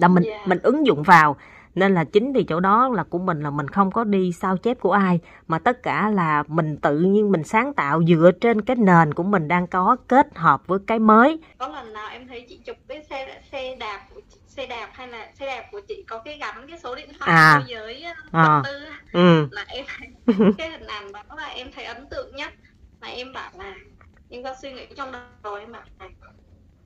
Là 0.00 0.08
mình 0.08 0.24
yeah. 0.24 0.48
mình 0.48 0.58
ứng 0.62 0.86
dụng 0.86 1.02
vào 1.02 1.36
nên 1.74 1.94
là 1.94 2.04
chính 2.04 2.32
vì 2.32 2.44
chỗ 2.44 2.60
đó 2.60 2.88
là 2.88 3.02
của 3.02 3.18
mình 3.18 3.40
là 3.40 3.50
mình 3.50 3.68
không 3.68 3.90
có 3.90 4.04
đi 4.04 4.32
sao 4.32 4.56
chép 4.56 4.80
của 4.80 4.92
ai 4.92 5.20
mà 5.46 5.58
tất 5.58 5.82
cả 5.82 6.10
là 6.10 6.44
mình 6.48 6.76
tự 6.76 6.98
nhiên 6.98 7.32
mình 7.32 7.44
sáng 7.44 7.74
tạo 7.74 8.02
dựa 8.08 8.30
trên 8.40 8.60
cái 8.62 8.76
nền 8.76 9.14
của 9.14 9.22
mình 9.22 9.48
đang 9.48 9.66
có 9.66 9.96
kết 10.08 10.26
hợp 10.34 10.66
với 10.66 10.78
cái 10.86 10.98
mới 10.98 11.38
có 11.58 11.68
lần 11.68 11.92
nào 11.92 12.08
em 12.10 12.28
thấy 12.28 12.46
chị 12.48 12.56
chụp 12.56 12.76
cái 12.88 13.04
xe 13.10 13.42
xe 13.52 13.76
đạp 13.76 14.00
của 14.14 14.20
chị, 14.30 14.38
xe 14.46 14.66
đạp 14.66 14.88
hay 14.92 15.08
là 15.08 15.30
xe 15.34 15.46
đạp 15.46 15.64
của 15.72 15.80
chị 15.88 16.04
có 16.08 16.18
cái 16.18 16.38
gắn 16.38 16.66
cái 16.68 16.78
số 16.78 16.94
điện 16.94 17.08
thoại 17.18 17.30
à. 17.30 17.58
môi 17.58 17.68
giới 17.68 18.04
à. 18.32 18.62
tư 18.64 18.84
ừ. 19.12 19.48
là 19.50 19.64
em 19.68 19.84
thấy 19.98 20.08
cái 20.58 20.70
hình 20.70 20.86
ảnh 20.86 21.12
đó 21.12 21.22
là 21.36 21.46
em 21.46 21.66
thấy 21.74 21.84
ấn 21.84 22.08
tượng 22.10 22.36
nhất 22.36 22.52
mà 23.00 23.08
em 23.08 23.32
bảo 23.32 23.50
là 23.58 23.74
em 24.30 24.42
có 24.42 24.54
suy 24.62 24.72
nghĩ 24.72 24.86
trong 24.96 25.12
đầu 25.42 25.54
em 25.54 25.72
bảo 25.72 25.82
là 26.00 26.08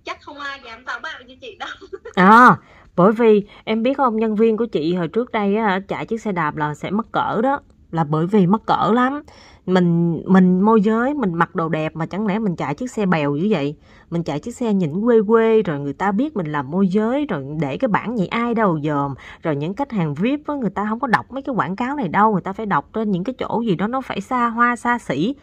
chắc 0.05 0.23
không 0.23 0.39
ai 0.39 0.61
dám 0.65 0.85
táo 0.85 1.01
bạo 1.01 1.21
như 1.27 1.37
chị 1.41 1.57
đâu 1.59 1.69
à 2.15 2.57
bởi 2.99 3.13
vì 3.13 3.47
em 3.65 3.83
biết 3.83 3.97
không 3.97 4.17
nhân 4.17 4.35
viên 4.35 4.57
của 4.57 4.67
chị 4.67 4.95
hồi 4.95 5.09
trước 5.09 5.33
đây 5.33 5.57
á, 5.57 5.81
chạy 5.89 6.07
chiếc 6.07 6.21
xe 6.21 6.33
đạp 6.33 6.57
là 6.57 6.75
sẽ 6.75 6.91
mất 6.91 7.13
cỡ 7.13 7.43
đó. 7.43 7.61
Là 7.91 8.05
bởi 8.05 8.27
vì 8.27 8.47
mất 8.47 8.67
cỡ 8.67 8.91
lắm. 8.95 9.23
Mình 9.67 10.23
mình 10.27 10.61
môi 10.61 10.81
giới 10.81 11.15
mình 11.15 11.35
mặc 11.35 11.55
đồ 11.55 11.69
đẹp 11.69 11.97
mà 11.97 12.07
chẳng 12.07 12.27
lẽ 12.27 12.39
mình 12.39 12.57
chạy 12.57 12.75
chiếc 12.75 12.91
xe 12.91 13.07
bèo 13.07 13.37
như 13.37 13.47
vậy? 13.51 13.77
Mình 14.11 14.23
chạy 14.23 14.41
chiếc 14.41 14.57
xe 14.57 14.75
nhìn 14.75 15.01
quê 15.01 15.17
quê 15.29 15.63
rồi 15.63 15.81
người 15.81 15.93
ta 15.93 16.13
biết 16.13 16.37
mình 16.37 16.47
làm 16.47 16.71
môi 16.71 16.89
giới 16.89 17.27
rồi 17.27 17.45
để 17.61 17.77
cái 17.77 17.89
bản 17.89 18.19
gì 18.19 18.27
ai 18.27 18.55
đâu 18.55 18.81
dòm. 18.85 19.15
Rồi 19.43 19.57
những 19.57 19.75
khách 19.75 19.93
hàng 19.93 20.15
vip 20.15 20.41
với 20.47 20.59
người 20.59 20.71
ta 20.71 20.87
không 20.89 21.01
có 21.01 21.07
đọc 21.07 21.33
mấy 21.33 21.43
cái 21.43 21.55
quảng 21.55 21.77
cáo 21.77 21.97
này 21.97 22.09
đâu. 22.09 22.33
Người 22.33 22.43
ta 22.43 22.53
phải 22.53 22.67
đọc 22.67 22.91
trên 22.93 23.11
những 23.11 23.25
cái 23.25 23.35
chỗ 23.39 23.63
gì 23.67 23.75
đó 23.75 23.87
nó 23.87 24.01
phải 24.01 24.21
xa 24.21 24.49
hoa 24.49 24.77
xa 24.77 24.99
xỉ. 24.99 25.35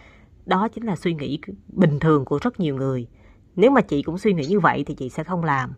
Đó 0.46 0.68
chính 0.68 0.86
là 0.86 0.96
suy 0.96 1.14
nghĩ 1.14 1.40
bình 1.68 2.00
thường 2.00 2.26
của 2.26 2.40
rất 2.42 2.60
nhiều 2.60 2.76
người. 2.76 3.08
Nếu 3.56 3.72
mà 3.72 3.82
chị 3.82 4.02
cũng 4.04 4.18
suy 4.18 4.34
nghĩ 4.34 4.46
như 4.46 4.60
vậy 4.60 4.84
thì 4.88 4.94
chị 4.96 5.10
sẽ 5.10 5.24
không 5.24 5.44
làm 5.44 5.70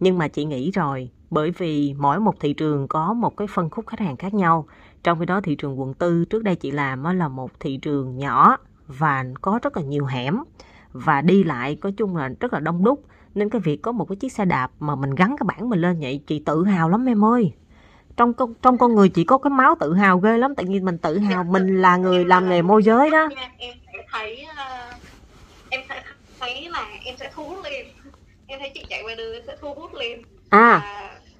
nhưng 0.00 0.18
mà 0.18 0.28
chị 0.28 0.44
nghĩ 0.44 0.70
rồi, 0.70 1.10
bởi 1.30 1.50
vì 1.50 1.94
mỗi 1.98 2.20
một 2.20 2.40
thị 2.40 2.52
trường 2.52 2.88
có 2.88 3.12
một 3.12 3.36
cái 3.36 3.48
phân 3.50 3.70
khúc 3.70 3.86
khách 3.86 4.00
hàng 4.00 4.16
khác 4.16 4.34
nhau. 4.34 4.66
Trong 5.02 5.18
khi 5.18 5.26
đó 5.26 5.40
thị 5.40 5.54
trường 5.54 5.80
quận 5.80 5.94
tư 5.94 6.24
trước 6.24 6.42
đây 6.42 6.56
chị 6.56 6.70
làm 6.70 7.04
là 7.04 7.28
một 7.28 7.60
thị 7.60 7.76
trường 7.76 8.16
nhỏ 8.18 8.56
và 8.86 9.24
có 9.40 9.58
rất 9.62 9.76
là 9.76 9.82
nhiều 9.82 10.04
hẻm. 10.04 10.38
Và 10.92 11.20
đi 11.20 11.44
lại 11.44 11.76
có 11.80 11.90
chung 11.96 12.16
là 12.16 12.30
rất 12.40 12.52
là 12.52 12.60
đông 12.60 12.84
đúc 12.84 13.04
nên 13.34 13.50
cái 13.50 13.60
việc 13.60 13.82
có 13.82 13.92
một 13.92 14.08
cái 14.08 14.16
chiếc 14.16 14.32
xe 14.32 14.44
đạp 14.44 14.70
mà 14.80 14.94
mình 14.94 15.14
gắn 15.14 15.36
cái 15.38 15.44
bảng 15.46 15.68
mình 15.68 15.80
lên 15.80 16.00
vậy 16.00 16.20
chị 16.26 16.42
tự 16.46 16.64
hào 16.64 16.88
lắm 16.88 17.06
em 17.06 17.24
ơi. 17.24 17.52
Trong 18.16 18.34
con 18.34 18.54
trong 18.62 18.78
con 18.78 18.94
người 18.94 19.08
chị 19.08 19.24
có 19.24 19.38
cái 19.38 19.50
máu 19.50 19.74
tự 19.80 19.94
hào 19.94 20.18
ghê 20.18 20.38
lắm 20.38 20.54
tự 20.54 20.64
nhiên 20.64 20.84
mình 20.84 20.98
tự 20.98 21.18
hào 21.18 21.44
mình 21.44 21.82
là 21.82 21.96
người 21.96 22.24
làm 22.24 22.48
nghề 22.48 22.62
môi 22.62 22.82
giới 22.82 23.10
đó. 23.10 23.28
Em 23.58 23.74
sẽ 23.92 23.98
thấy 24.12 24.46
ờ, 24.56 24.90
em 25.68 25.80
sẽ 25.88 26.02
thấy 26.40 26.68
là 26.70 26.86
em 27.04 27.14
sẽ 27.18 27.30
thú 27.34 27.56
liền 27.64 27.86
em 28.46 28.60
thấy 28.60 28.70
chị 28.74 28.84
chạy 28.88 29.02
ngoài 29.02 29.16
đường 29.16 29.32
em 29.32 29.42
sẽ 29.46 29.56
thu 29.60 29.74
hút 29.74 29.94
liền 29.94 30.22
à. 30.48 30.82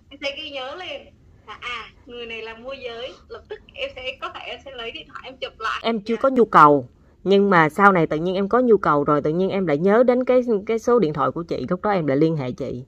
Em 0.09 0.19
sẽ 0.23 0.37
ghi 0.37 0.51
nhớ 0.51 0.75
liền 0.75 1.07
là 1.47 1.59
à 1.61 1.91
người 2.07 2.27
này 2.27 2.43
là 2.43 2.55
môi 2.55 2.79
giới. 2.85 3.13
Lập 3.29 3.43
tức 3.49 3.61
em 3.75 3.91
sẽ 3.97 4.17
có 4.21 4.29
thể 4.35 4.41
em 4.41 4.61
sẽ 4.65 4.71
lấy 4.71 4.91
điện 4.91 5.07
thoại 5.09 5.21
em 5.25 5.37
chụp 5.37 5.53
lại. 5.59 5.81
Em 5.83 6.01
chưa 6.01 6.17
có 6.17 6.29
nhu 6.29 6.45
cầu. 6.45 6.89
Nhưng 7.25 7.51
mà 7.51 7.69
sau 7.69 7.93
này 7.93 8.07
tự 8.07 8.17
nhiên 8.17 8.35
em 8.35 8.49
có 8.49 8.61
nhu 8.61 8.77
cầu 8.77 9.05
rồi 9.05 9.23
tự 9.23 9.31
nhiên 9.31 9.51
em 9.51 9.67
lại 9.67 9.79
nhớ 9.79 10.03
đến 10.03 10.25
cái 10.25 10.43
cái 10.67 10.79
số 10.79 10.99
điện 10.99 11.13
thoại 11.13 11.31
của 11.31 11.43
chị. 11.43 11.67
Lúc 11.71 11.83
đó 11.83 11.91
em 11.91 12.07
lại 12.07 12.17
liên 12.17 12.37
hệ 12.37 12.53
chị. 12.53 12.85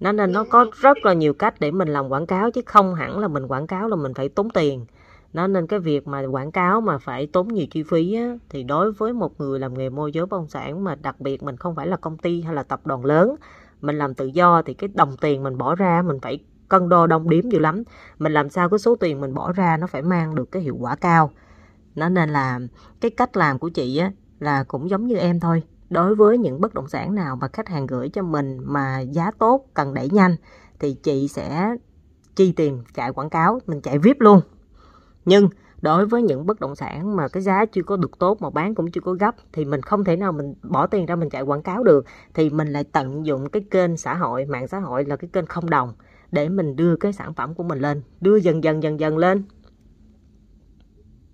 Nó 0.00 0.12
nên 0.12 0.32
nó 0.32 0.44
có 0.44 0.66
rất 0.80 1.04
là 1.04 1.12
nhiều 1.12 1.34
cách 1.34 1.54
để 1.60 1.70
mình 1.70 1.88
làm 1.88 2.08
quảng 2.08 2.26
cáo 2.26 2.50
chứ 2.50 2.60
không 2.66 2.94
hẳn 2.94 3.18
là 3.18 3.28
mình 3.28 3.46
quảng 3.46 3.66
cáo 3.66 3.88
là 3.88 3.96
mình 3.96 4.14
phải 4.14 4.28
tốn 4.28 4.50
tiền 4.50 4.86
nó 5.32 5.46
nên 5.46 5.66
cái 5.66 5.80
việc 5.80 6.06
mà 6.06 6.22
quảng 6.30 6.52
cáo 6.52 6.80
mà 6.80 6.98
phải 6.98 7.26
tốn 7.26 7.48
nhiều 7.48 7.66
chi 7.70 7.82
phí 7.82 8.14
á, 8.14 8.36
thì 8.48 8.62
đối 8.62 8.92
với 8.92 9.12
một 9.12 9.40
người 9.40 9.58
làm 9.58 9.74
nghề 9.74 9.90
môi 9.90 10.12
giới 10.12 10.26
bất 10.26 10.36
động 10.36 10.48
sản 10.48 10.84
mà 10.84 10.94
đặc 10.94 11.20
biệt 11.20 11.42
mình 11.42 11.56
không 11.56 11.74
phải 11.74 11.86
là 11.86 11.96
công 11.96 12.18
ty 12.18 12.42
hay 12.42 12.54
là 12.54 12.62
tập 12.62 12.86
đoàn 12.86 13.04
lớn 13.04 13.36
mình 13.80 13.98
làm 13.98 14.14
tự 14.14 14.26
do 14.26 14.62
thì 14.62 14.74
cái 14.74 14.88
đồng 14.94 15.16
tiền 15.16 15.42
mình 15.42 15.58
bỏ 15.58 15.74
ra 15.74 16.02
mình 16.02 16.20
phải 16.22 16.38
cân 16.68 16.88
đo 16.88 17.06
đong 17.06 17.28
điếm 17.28 17.50
dữ 17.50 17.58
lắm. 17.58 17.82
Mình 18.18 18.32
làm 18.32 18.50
sao 18.50 18.68
cái 18.68 18.78
số 18.78 18.96
tiền 18.96 19.20
mình 19.20 19.34
bỏ 19.34 19.52
ra 19.52 19.76
nó 19.76 19.86
phải 19.86 20.02
mang 20.02 20.34
được 20.34 20.52
cái 20.52 20.62
hiệu 20.62 20.76
quả 20.80 20.96
cao. 20.96 21.30
Nó 21.94 22.08
nên 22.08 22.30
là 22.30 22.60
cái 23.00 23.10
cách 23.10 23.36
làm 23.36 23.58
của 23.58 23.68
chị 23.68 23.96
á 23.96 24.12
là 24.38 24.64
cũng 24.64 24.90
giống 24.90 25.06
như 25.06 25.16
em 25.16 25.40
thôi. 25.40 25.62
Đối 25.90 26.14
với 26.14 26.38
những 26.38 26.60
bất 26.60 26.74
động 26.74 26.88
sản 26.88 27.14
nào 27.14 27.36
mà 27.36 27.48
khách 27.48 27.68
hàng 27.68 27.86
gửi 27.86 28.08
cho 28.08 28.22
mình 28.22 28.58
mà 28.62 29.00
giá 29.00 29.30
tốt 29.38 29.66
cần 29.74 29.94
đẩy 29.94 30.08
nhanh 30.10 30.36
thì 30.78 30.94
chị 30.94 31.28
sẽ 31.28 31.76
chi 32.36 32.52
tiền 32.52 32.84
chạy 32.94 33.12
quảng 33.12 33.30
cáo 33.30 33.60
mình 33.66 33.80
chạy 33.80 33.98
vip 33.98 34.20
luôn 34.20 34.40
nhưng 35.26 35.48
đối 35.82 36.06
với 36.06 36.22
những 36.22 36.46
bất 36.46 36.60
động 36.60 36.76
sản 36.76 37.16
mà 37.16 37.28
cái 37.28 37.42
giá 37.42 37.66
chưa 37.66 37.82
có 37.82 37.96
được 37.96 38.18
tốt 38.18 38.42
mà 38.42 38.50
bán 38.50 38.74
cũng 38.74 38.90
chưa 38.90 39.00
có 39.00 39.12
gấp 39.12 39.34
thì 39.52 39.64
mình 39.64 39.82
không 39.82 40.04
thể 40.04 40.16
nào 40.16 40.32
mình 40.32 40.54
bỏ 40.62 40.86
tiền 40.86 41.06
ra 41.06 41.16
mình 41.16 41.30
chạy 41.30 41.42
quảng 41.42 41.62
cáo 41.62 41.84
được. 41.84 42.04
Thì 42.34 42.50
mình 42.50 42.68
lại 42.68 42.84
tận 42.92 43.26
dụng 43.26 43.50
cái 43.50 43.62
kênh 43.70 43.96
xã 43.96 44.14
hội 44.14 44.44
mạng 44.46 44.68
xã 44.68 44.80
hội 44.80 45.04
là 45.04 45.16
cái 45.16 45.30
kênh 45.32 45.46
không 45.46 45.70
đồng 45.70 45.94
để 46.32 46.48
mình 46.48 46.76
đưa 46.76 46.96
cái 46.96 47.12
sản 47.12 47.34
phẩm 47.34 47.54
của 47.54 47.62
mình 47.62 47.78
lên 47.78 48.02
đưa 48.20 48.36
dần 48.36 48.64
dần 48.64 48.82
dần 48.82 49.00
dần 49.00 49.18
lên. 49.18 49.44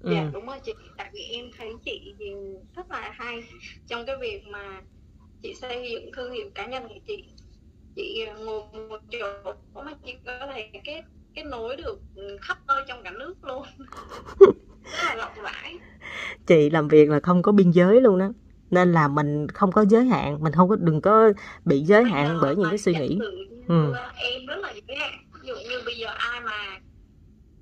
Dạ 0.00 0.24
ừ. 0.24 0.30
đúng 0.32 0.46
rồi 0.46 0.60
chị. 0.64 0.72
Tại 0.96 1.10
vì 1.14 1.20
em 1.32 1.44
thấy 1.58 1.78
chị 1.84 2.14
rất 2.76 2.90
là 2.90 3.10
hay 3.14 3.44
trong 3.86 4.06
cái 4.06 4.16
việc 4.20 4.42
mà 4.52 4.82
chị 5.42 5.54
xây 5.54 5.90
dựng 5.90 6.12
thương 6.16 6.32
hiệu 6.32 6.50
cá 6.54 6.66
nhân 6.66 6.88
của 6.88 7.00
chị. 7.06 7.24
Chị 7.96 8.26
ngồi 8.38 8.62
một 8.88 9.00
chỗ 9.10 9.52
mà 9.74 9.92
chị 10.06 10.14
có 10.26 10.46
thể 10.54 10.70
kết 10.84 11.02
kết 11.34 11.42
nối 11.42 11.76
được 11.76 12.00
khắp 12.40 12.58
nơi 12.68 12.84
trong 12.88 13.02
cả 13.02 13.10
nước 13.10 13.34
luôn 13.44 13.66
rất 14.84 15.04
là 15.04 15.14
rộng 15.14 15.44
rãi 15.44 15.78
chị 16.46 16.70
làm 16.70 16.88
việc 16.88 17.10
là 17.10 17.20
không 17.20 17.42
có 17.42 17.52
biên 17.52 17.70
giới 17.70 18.00
luôn 18.00 18.18
đó 18.18 18.28
nên 18.70 18.92
là 18.92 19.08
mình 19.08 19.48
không 19.48 19.72
có 19.72 19.84
giới 19.88 20.04
hạn 20.04 20.42
mình 20.42 20.52
không 20.52 20.68
có 20.68 20.76
đừng 20.76 21.00
có 21.00 21.32
bị 21.64 21.80
giới 21.80 22.04
hạn 22.04 22.38
bởi 22.42 22.56
những 22.56 22.68
cái 22.68 22.78
suy 22.78 22.94
nghĩ 22.94 23.18
ừ. 23.68 23.94
em 24.16 24.46
rất 24.46 24.56
là 24.56 24.74
giới 24.88 24.96
hạn 24.96 25.12
ví 25.42 25.48
dụ 25.48 25.54
như 25.54 25.82
bây 25.84 25.94
giờ 25.94 26.08
ai 26.16 26.40
mà 26.40 26.80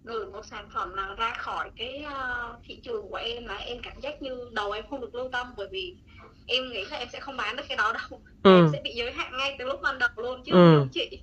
gửi 0.04 0.26
một 0.26 0.44
sản 0.44 0.68
phẩm 0.74 0.96
nào 0.96 1.14
ra 1.18 1.34
khỏi 1.38 1.70
cái 1.76 2.04
uh, 2.06 2.56
thị 2.64 2.80
trường 2.82 3.10
của 3.10 3.16
em 3.16 3.46
là 3.46 3.56
em 3.56 3.78
cảm 3.82 4.00
giác 4.00 4.22
như 4.22 4.36
đầu 4.52 4.72
em 4.72 4.84
không 4.90 5.00
được 5.00 5.14
lưu 5.14 5.28
tâm 5.32 5.46
bởi 5.56 5.68
vì 5.70 5.96
em 6.46 6.68
nghĩ 6.68 6.84
là 6.90 6.96
em 6.96 7.08
sẽ 7.12 7.20
không 7.20 7.36
bán 7.36 7.56
được 7.56 7.62
cái 7.68 7.76
đó 7.76 7.92
đâu 7.92 8.20
ừ. 8.42 8.56
em 8.56 8.68
sẽ 8.72 8.80
bị 8.84 8.90
giới 8.94 9.12
hạn 9.12 9.32
ngay 9.38 9.56
từ 9.58 9.64
lúc 9.64 9.80
ban 9.82 9.98
đầu 9.98 10.08
luôn 10.16 10.42
chứ 10.44 10.52
ừ. 10.52 10.76
không 10.78 10.88
chị 10.92 11.22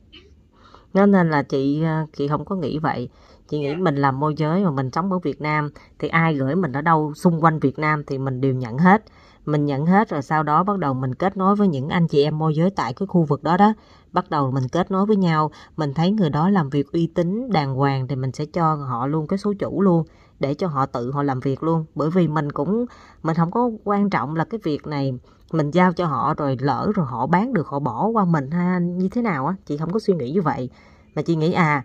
nên 0.93 1.29
là 1.29 1.43
chị 1.43 1.83
ờ, 1.83 2.05
chị 2.17 2.27
không 2.27 2.45
có 2.45 2.55
nghĩ 2.55 2.79
vậy 2.79 3.09
chị 3.47 3.59
nghĩ. 3.59 3.69
Dạ. 3.69 3.75
mình 3.79 3.95
làm 3.95 4.19
môi 4.19 4.33
giới 4.37 4.63
mà 4.63 4.71
mình 4.71 4.91
sống 4.91 5.11
ở 5.11 5.19
Việt 5.19 5.41
Nam 5.41 5.69
thì 5.99 6.07
ai 6.07 6.35
gửi 6.35 6.55
mình 6.55 6.71
ở 6.71 6.81
đâu 6.81 7.13
xung 7.13 7.43
quanh 7.43 7.59
Việt 7.59 7.79
Nam 7.79 8.03
thì 8.07 8.17
mình 8.17 8.41
đều 8.41 8.53
nhận 8.53 8.77
hết 8.77 9.03
mình 9.47 9.65
nhận 9.65 9.85
hết 9.85 10.09
rồi 10.09 10.21
sau 10.21 10.43
đó 10.43 10.63
bắt 10.63 10.77
đầu 10.77 10.93
mình 10.93 11.15
kết 11.15 11.37
nối 11.37 11.55
với 11.55 11.67
những 11.67 11.89
anh 11.89 12.07
chị 12.07 12.23
em 12.23 12.37
môi 12.37 12.55
giới 12.55 12.69
tại 12.69 12.93
cái 12.93 13.07
khu 13.07 13.23
vực 13.23 13.43
đó 13.43 13.57
đó 13.57 13.73
bắt 14.11 14.29
đầu 14.29 14.51
mình 14.51 14.67
kết 14.67 14.91
nối 14.91 15.05
với 15.05 15.15
nhau 15.15 15.51
mình 15.77 15.93
thấy 15.93 16.11
người 16.11 16.29
đó 16.29 16.49
làm 16.49 16.69
việc 16.69 16.91
uy 16.91 17.07
tín 17.15 17.49
đàng 17.49 17.75
hoàng 17.75 18.07
thì 18.07 18.15
mình 18.15 18.31
sẽ 18.31 18.45
cho 18.45 18.75
họ 18.75 19.07
luôn 19.07 19.27
cái 19.27 19.39
số 19.39 19.53
chủ 19.59 19.81
luôn 19.81 20.03
để 20.39 20.53
cho 20.53 20.67
họ 20.67 20.85
tự 20.85 21.11
họ 21.11 21.23
làm 21.23 21.39
việc 21.39 21.63
luôn 21.63 21.85
bởi 21.95 22.09
vì 22.09 22.27
mình 22.27 22.51
cũng 22.51 22.85
mình 23.23 23.35
không 23.35 23.51
có 23.51 23.71
quan 23.83 24.09
trọng 24.09 24.35
là 24.35 24.45
cái 24.45 24.59
việc 24.63 24.87
này 24.87 25.13
mình 25.51 25.71
giao 25.71 25.93
cho 25.93 26.05
họ 26.05 26.33
rồi 26.37 26.57
lỡ 26.59 26.91
rồi 26.95 27.05
họ 27.05 27.27
bán 27.27 27.53
được 27.53 27.67
họ 27.67 27.79
bỏ 27.79 28.07
qua 28.07 28.25
mình 28.25 28.51
ha 28.51 28.79
như 28.79 29.09
thế 29.09 29.21
nào 29.21 29.47
á? 29.47 29.55
Chị 29.65 29.77
không 29.77 29.93
có 29.93 29.99
suy 29.99 30.13
nghĩ 30.13 30.31
như 30.31 30.41
vậy. 30.41 30.69
Mà 31.15 31.21
chị 31.21 31.35
nghĩ 31.35 31.53
à 31.53 31.83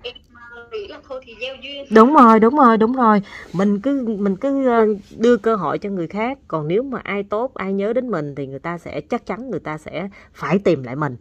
đúng 1.90 2.14
rồi 2.14 2.40
đúng 2.40 2.56
rồi 2.56 2.76
đúng 2.76 2.92
rồi. 2.92 3.22
Mình 3.52 3.80
cứ 3.80 4.16
mình 4.18 4.36
cứ 4.36 4.66
ờ, 4.66 4.86
đưa 5.18 5.36
cơ 5.36 5.56
hội 5.56 5.78
cho 5.78 5.90
người 5.90 6.06
khác. 6.06 6.38
Còn 6.48 6.68
nếu 6.68 6.82
mà 6.82 7.00
ai 7.04 7.22
tốt 7.22 7.54
ai 7.54 7.72
nhớ 7.72 7.92
đến 7.92 8.10
mình 8.10 8.34
thì 8.34 8.46
người 8.46 8.58
ta 8.58 8.78
sẽ 8.78 9.00
chắc 9.00 9.26
chắn 9.26 9.50
người 9.50 9.60
ta 9.60 9.78
sẽ 9.78 10.08
phải 10.32 10.58
tìm 10.58 10.82
lại 10.82 10.96
mình. 10.96 11.16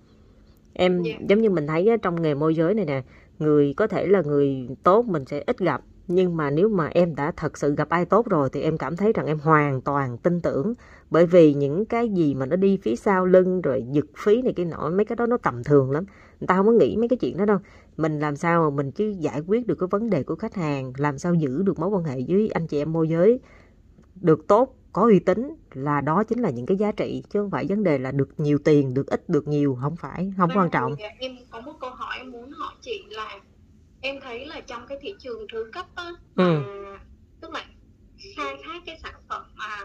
Em 0.74 1.03
yeah. 1.03 1.19
Dạ. 1.19 1.25
giống 1.29 1.41
như 1.41 1.50
mình 1.50 1.67
thấy 1.67 1.89
trong 2.01 2.21
nghề 2.21 2.33
môi 2.33 2.55
giới 2.55 2.74
này 2.74 2.86
nè 2.86 3.01
người 3.39 3.74
có 3.77 3.88
thể 3.88 4.07
là 4.07 4.21
người 4.21 4.67
tốt 4.83 5.05
mình 5.05 5.25
sẽ 5.25 5.43
ít 5.45 5.57
gặp 5.57 5.81
nhưng 6.15 6.38
mà 6.38 6.50
nếu 6.50 6.70
mà 6.70 6.88
em 6.88 7.15
đã 7.15 7.32
thật 7.38 7.58
sự 7.58 7.75
gặp 7.75 7.89
ai 7.89 8.06
tốt 8.06 8.30
rồi 8.30 8.50
thì 8.50 8.62
em 8.62 8.77
cảm 8.77 8.96
thấy 8.96 9.13
rằng 9.13 9.25
em 9.25 9.39
hoàn 9.39 9.82
toàn 9.82 10.18
tin 10.18 10.41
tưởng. 10.41 10.74
Bởi 11.10 11.25
vì 11.25 11.53
những 11.53 11.86
cái 11.86 12.10
gì 12.10 12.34
mà 12.34 12.46
nó 12.46 12.56
đi 12.56 12.77
phía 12.77 12.96
sau 12.96 13.25
lưng 13.25 13.62
rồi 13.62 13.86
giật 13.91 14.06
phí 14.18 14.41
này 14.41 14.53
cái 14.53 14.65
nọ 14.65 14.89
mấy 14.89 15.06
cái 15.06 15.15
đó 15.15 15.25
nó 15.25 15.38
tầm 15.38 15.63
thường 15.63 15.91
lắm. 15.91 16.06
Người 16.39 16.48
ta 16.48 16.56
không 16.56 16.65
có 16.65 16.72
nghĩ 16.72 16.98
mấy 16.98 17.08
cái 17.08 17.18
chuyện 17.18 17.38
đó 17.38 17.46
đâu. 17.46 17.58
Mình 17.98 18.20
làm 18.20 18.36
sao 18.36 18.70
mà 18.70 18.75
mình 18.75 18.91
chứ 18.91 19.13
giải 19.20 19.41
quyết 19.48 19.68
được 19.68 19.75
cái 19.80 19.88
vấn 19.91 20.10
đề 20.10 20.24
của 20.24 20.36
khách 20.36 20.56
hàng 20.56 20.94
làm 20.98 21.18
sao 21.18 21.34
giữ 21.34 21.63
được 21.63 21.80
mối 21.80 21.89
quan 21.89 22.03
hệ 22.03 22.22
với 22.27 22.50
anh 22.50 22.68
chị 22.68 22.77
em 22.77 22.94
môi 22.94 23.10
giới? 23.10 23.39
Được 24.15 24.48
tốt 24.48 24.75
có 24.94 25.01
uy 25.01 25.20
tín 25.20 25.56
là 25.74 26.01
đó 26.01 26.24
chính 26.24 26.39
là 26.39 26.50
những 26.50 26.65
cái 26.65 26.77
giá 26.77 26.91
trị 26.91 27.24
chứ 27.30 27.39
không 27.39 27.51
phải 27.51 27.65
vấn 27.70 27.84
đề 27.84 27.98
là 27.98 28.12
được 28.12 28.30
nhiều 28.38 28.58
tiền 28.58 28.94
được 28.94 29.08
ít 29.08 29.30
được 29.30 29.48
nhiều 29.48 29.77
không 29.82 29.96
phải 29.96 30.34
không 30.38 30.50
quan 30.56 30.70
trọng. 30.70 30.96
em 31.20 31.32
có 31.51 31.62
một 31.62 31.74
câu 31.80 31.89
hỏi 31.89 32.24
muốn 32.24 32.51
hỏi 32.51 32.74
chị 32.82 33.03
là 33.10 33.39
em 34.01 34.20
thấy 34.22 34.46
là 34.46 34.62
trong 34.62 34.86
cái 34.88 34.98
thị 35.01 35.15
trường 35.20 35.48
thứ 35.51 35.70
cấp 35.74 35.86
á 35.96 36.12
ừ. 36.36 36.63
tức 37.41 37.51
là 37.51 37.65
khai 38.36 38.55
thác 38.63 38.81
cái 38.86 39.00
sản 39.03 39.13
phẩm 39.29 39.46
mà 39.55 39.77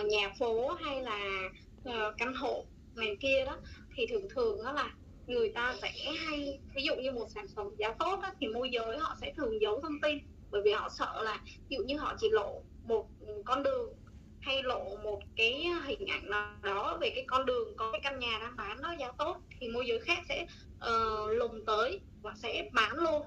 uh, 0.00 0.06
nhà 0.06 0.32
phố 0.38 0.68
hay 0.84 1.02
là 1.02 1.48
uh, 1.88 2.14
căn 2.18 2.34
hộ 2.34 2.64
này 2.96 3.16
kia 3.20 3.44
đó 3.46 3.56
thì 3.96 4.06
thường 4.06 4.28
thường 4.34 4.64
đó 4.64 4.72
là 4.72 4.90
người 5.26 5.48
ta 5.48 5.76
sẽ 5.82 5.92
hay 6.26 6.60
ví 6.74 6.82
dụ 6.82 6.94
như 6.94 7.12
một 7.12 7.26
sản 7.34 7.46
phẩm 7.56 7.66
giá 7.78 7.94
tốt 7.98 8.20
đó, 8.22 8.28
thì 8.40 8.46
môi 8.46 8.70
giới 8.70 8.98
họ 8.98 9.16
sẽ 9.20 9.32
thường 9.36 9.60
giấu 9.60 9.80
thông 9.80 10.00
tin 10.00 10.18
bởi 10.50 10.62
vì 10.64 10.72
họ 10.72 10.88
sợ 10.88 11.22
là 11.22 11.40
ví 11.68 11.76
dụ 11.76 11.84
như 11.84 11.98
họ 11.98 12.14
chỉ 12.18 12.30
lộ 12.30 12.62
một 12.84 13.08
con 13.44 13.62
đường 13.62 13.94
hay 14.40 14.62
lộ 14.62 14.96
một 15.02 15.20
cái 15.36 15.66
hình 15.84 16.06
ảnh 16.06 16.30
nào 16.30 16.54
đó 16.62 16.98
về 17.00 17.10
cái 17.14 17.24
con 17.26 17.46
đường 17.46 17.76
có 17.76 17.92
cái 17.92 18.00
căn 18.04 18.18
nhà 18.18 18.38
đang 18.40 18.56
bán 18.56 18.80
nó 18.82 18.92
giá 19.00 19.12
tốt 19.18 19.36
thì 19.60 19.68
môi 19.68 19.86
giới 19.86 19.98
khác 19.98 20.18
sẽ 20.28 20.46
uh, 20.76 21.30
lùng 21.30 21.64
tới 21.66 22.00
và 22.22 22.34
sẽ 22.42 22.68
bán 22.72 22.96
luôn 22.96 23.22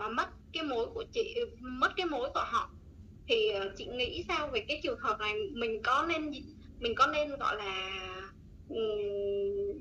và 0.00 0.08
mất 0.08 0.28
cái 0.52 0.64
mối 0.64 0.86
của 0.94 1.04
chị 1.12 1.34
mất 1.60 1.92
cái 1.96 2.06
mối 2.06 2.30
của 2.34 2.44
họ. 2.46 2.70
Thì 3.28 3.52
uh, 3.56 3.72
chị 3.76 3.86
nghĩ 3.86 4.24
sao 4.28 4.48
về 4.48 4.64
cái 4.68 4.80
trường 4.82 4.98
hợp 4.98 5.20
này? 5.20 5.34
Mình 5.52 5.82
có 5.82 6.06
nên 6.08 6.32
mình 6.78 6.94
có 6.94 7.06
nên 7.06 7.36
gọi 7.36 7.56
là 7.56 8.02
um, 8.68 9.80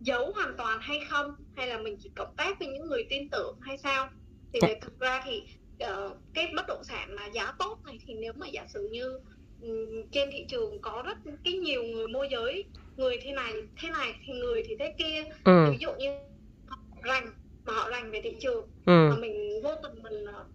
giấu 0.00 0.32
hoàn 0.32 0.54
toàn 0.56 0.78
hay 0.80 1.00
không? 1.08 1.34
Hay 1.56 1.66
là 1.66 1.78
mình 1.78 1.96
chỉ 2.02 2.10
cộng 2.16 2.36
tác 2.36 2.58
với 2.58 2.68
những 2.68 2.86
người 2.86 3.06
tin 3.10 3.28
tưởng 3.28 3.58
hay 3.60 3.78
sao? 3.78 4.08
Thì 4.52 4.60
về 4.62 4.78
thực 4.80 5.00
ra 5.00 5.22
thì 5.24 5.42
uh, 5.84 6.16
cái 6.34 6.52
bất 6.56 6.66
động 6.68 6.84
sản 6.84 7.14
mà 7.16 7.26
giá 7.26 7.52
tốt 7.58 7.78
này 7.86 7.98
thì 8.06 8.14
nếu 8.14 8.32
mà 8.36 8.46
giả 8.46 8.66
sử 8.68 8.88
như 8.92 9.20
um, 9.62 10.08
trên 10.12 10.28
thị 10.32 10.44
trường 10.48 10.80
có 10.82 11.02
rất 11.06 11.18
cái 11.44 11.52
nhiều 11.52 11.82
người 11.82 12.08
môi 12.08 12.28
giới 12.30 12.64
người 12.96 13.18
thế 13.22 13.32
này 13.32 13.52
thế 13.82 13.90
này 13.90 14.14
thì 14.26 14.32
người 14.32 14.62
thì 14.68 14.76
thế 14.78 14.94
kia. 14.98 15.24
Ừ. 15.44 15.70
ví 15.70 15.78
dụ 15.80 15.92
như 15.98 16.18
rành 17.02 17.32
mà 17.68 17.74
họ 17.74 17.90
rành 17.90 18.10
về 18.10 18.20
thị 18.24 18.36
trường 18.40 18.66
ừ. 18.86 19.08
mà 19.10 19.16
mình 19.20 19.62
vô 19.64 19.70
tình 19.82 20.02
mình 20.02 20.24
uh, 20.24 20.46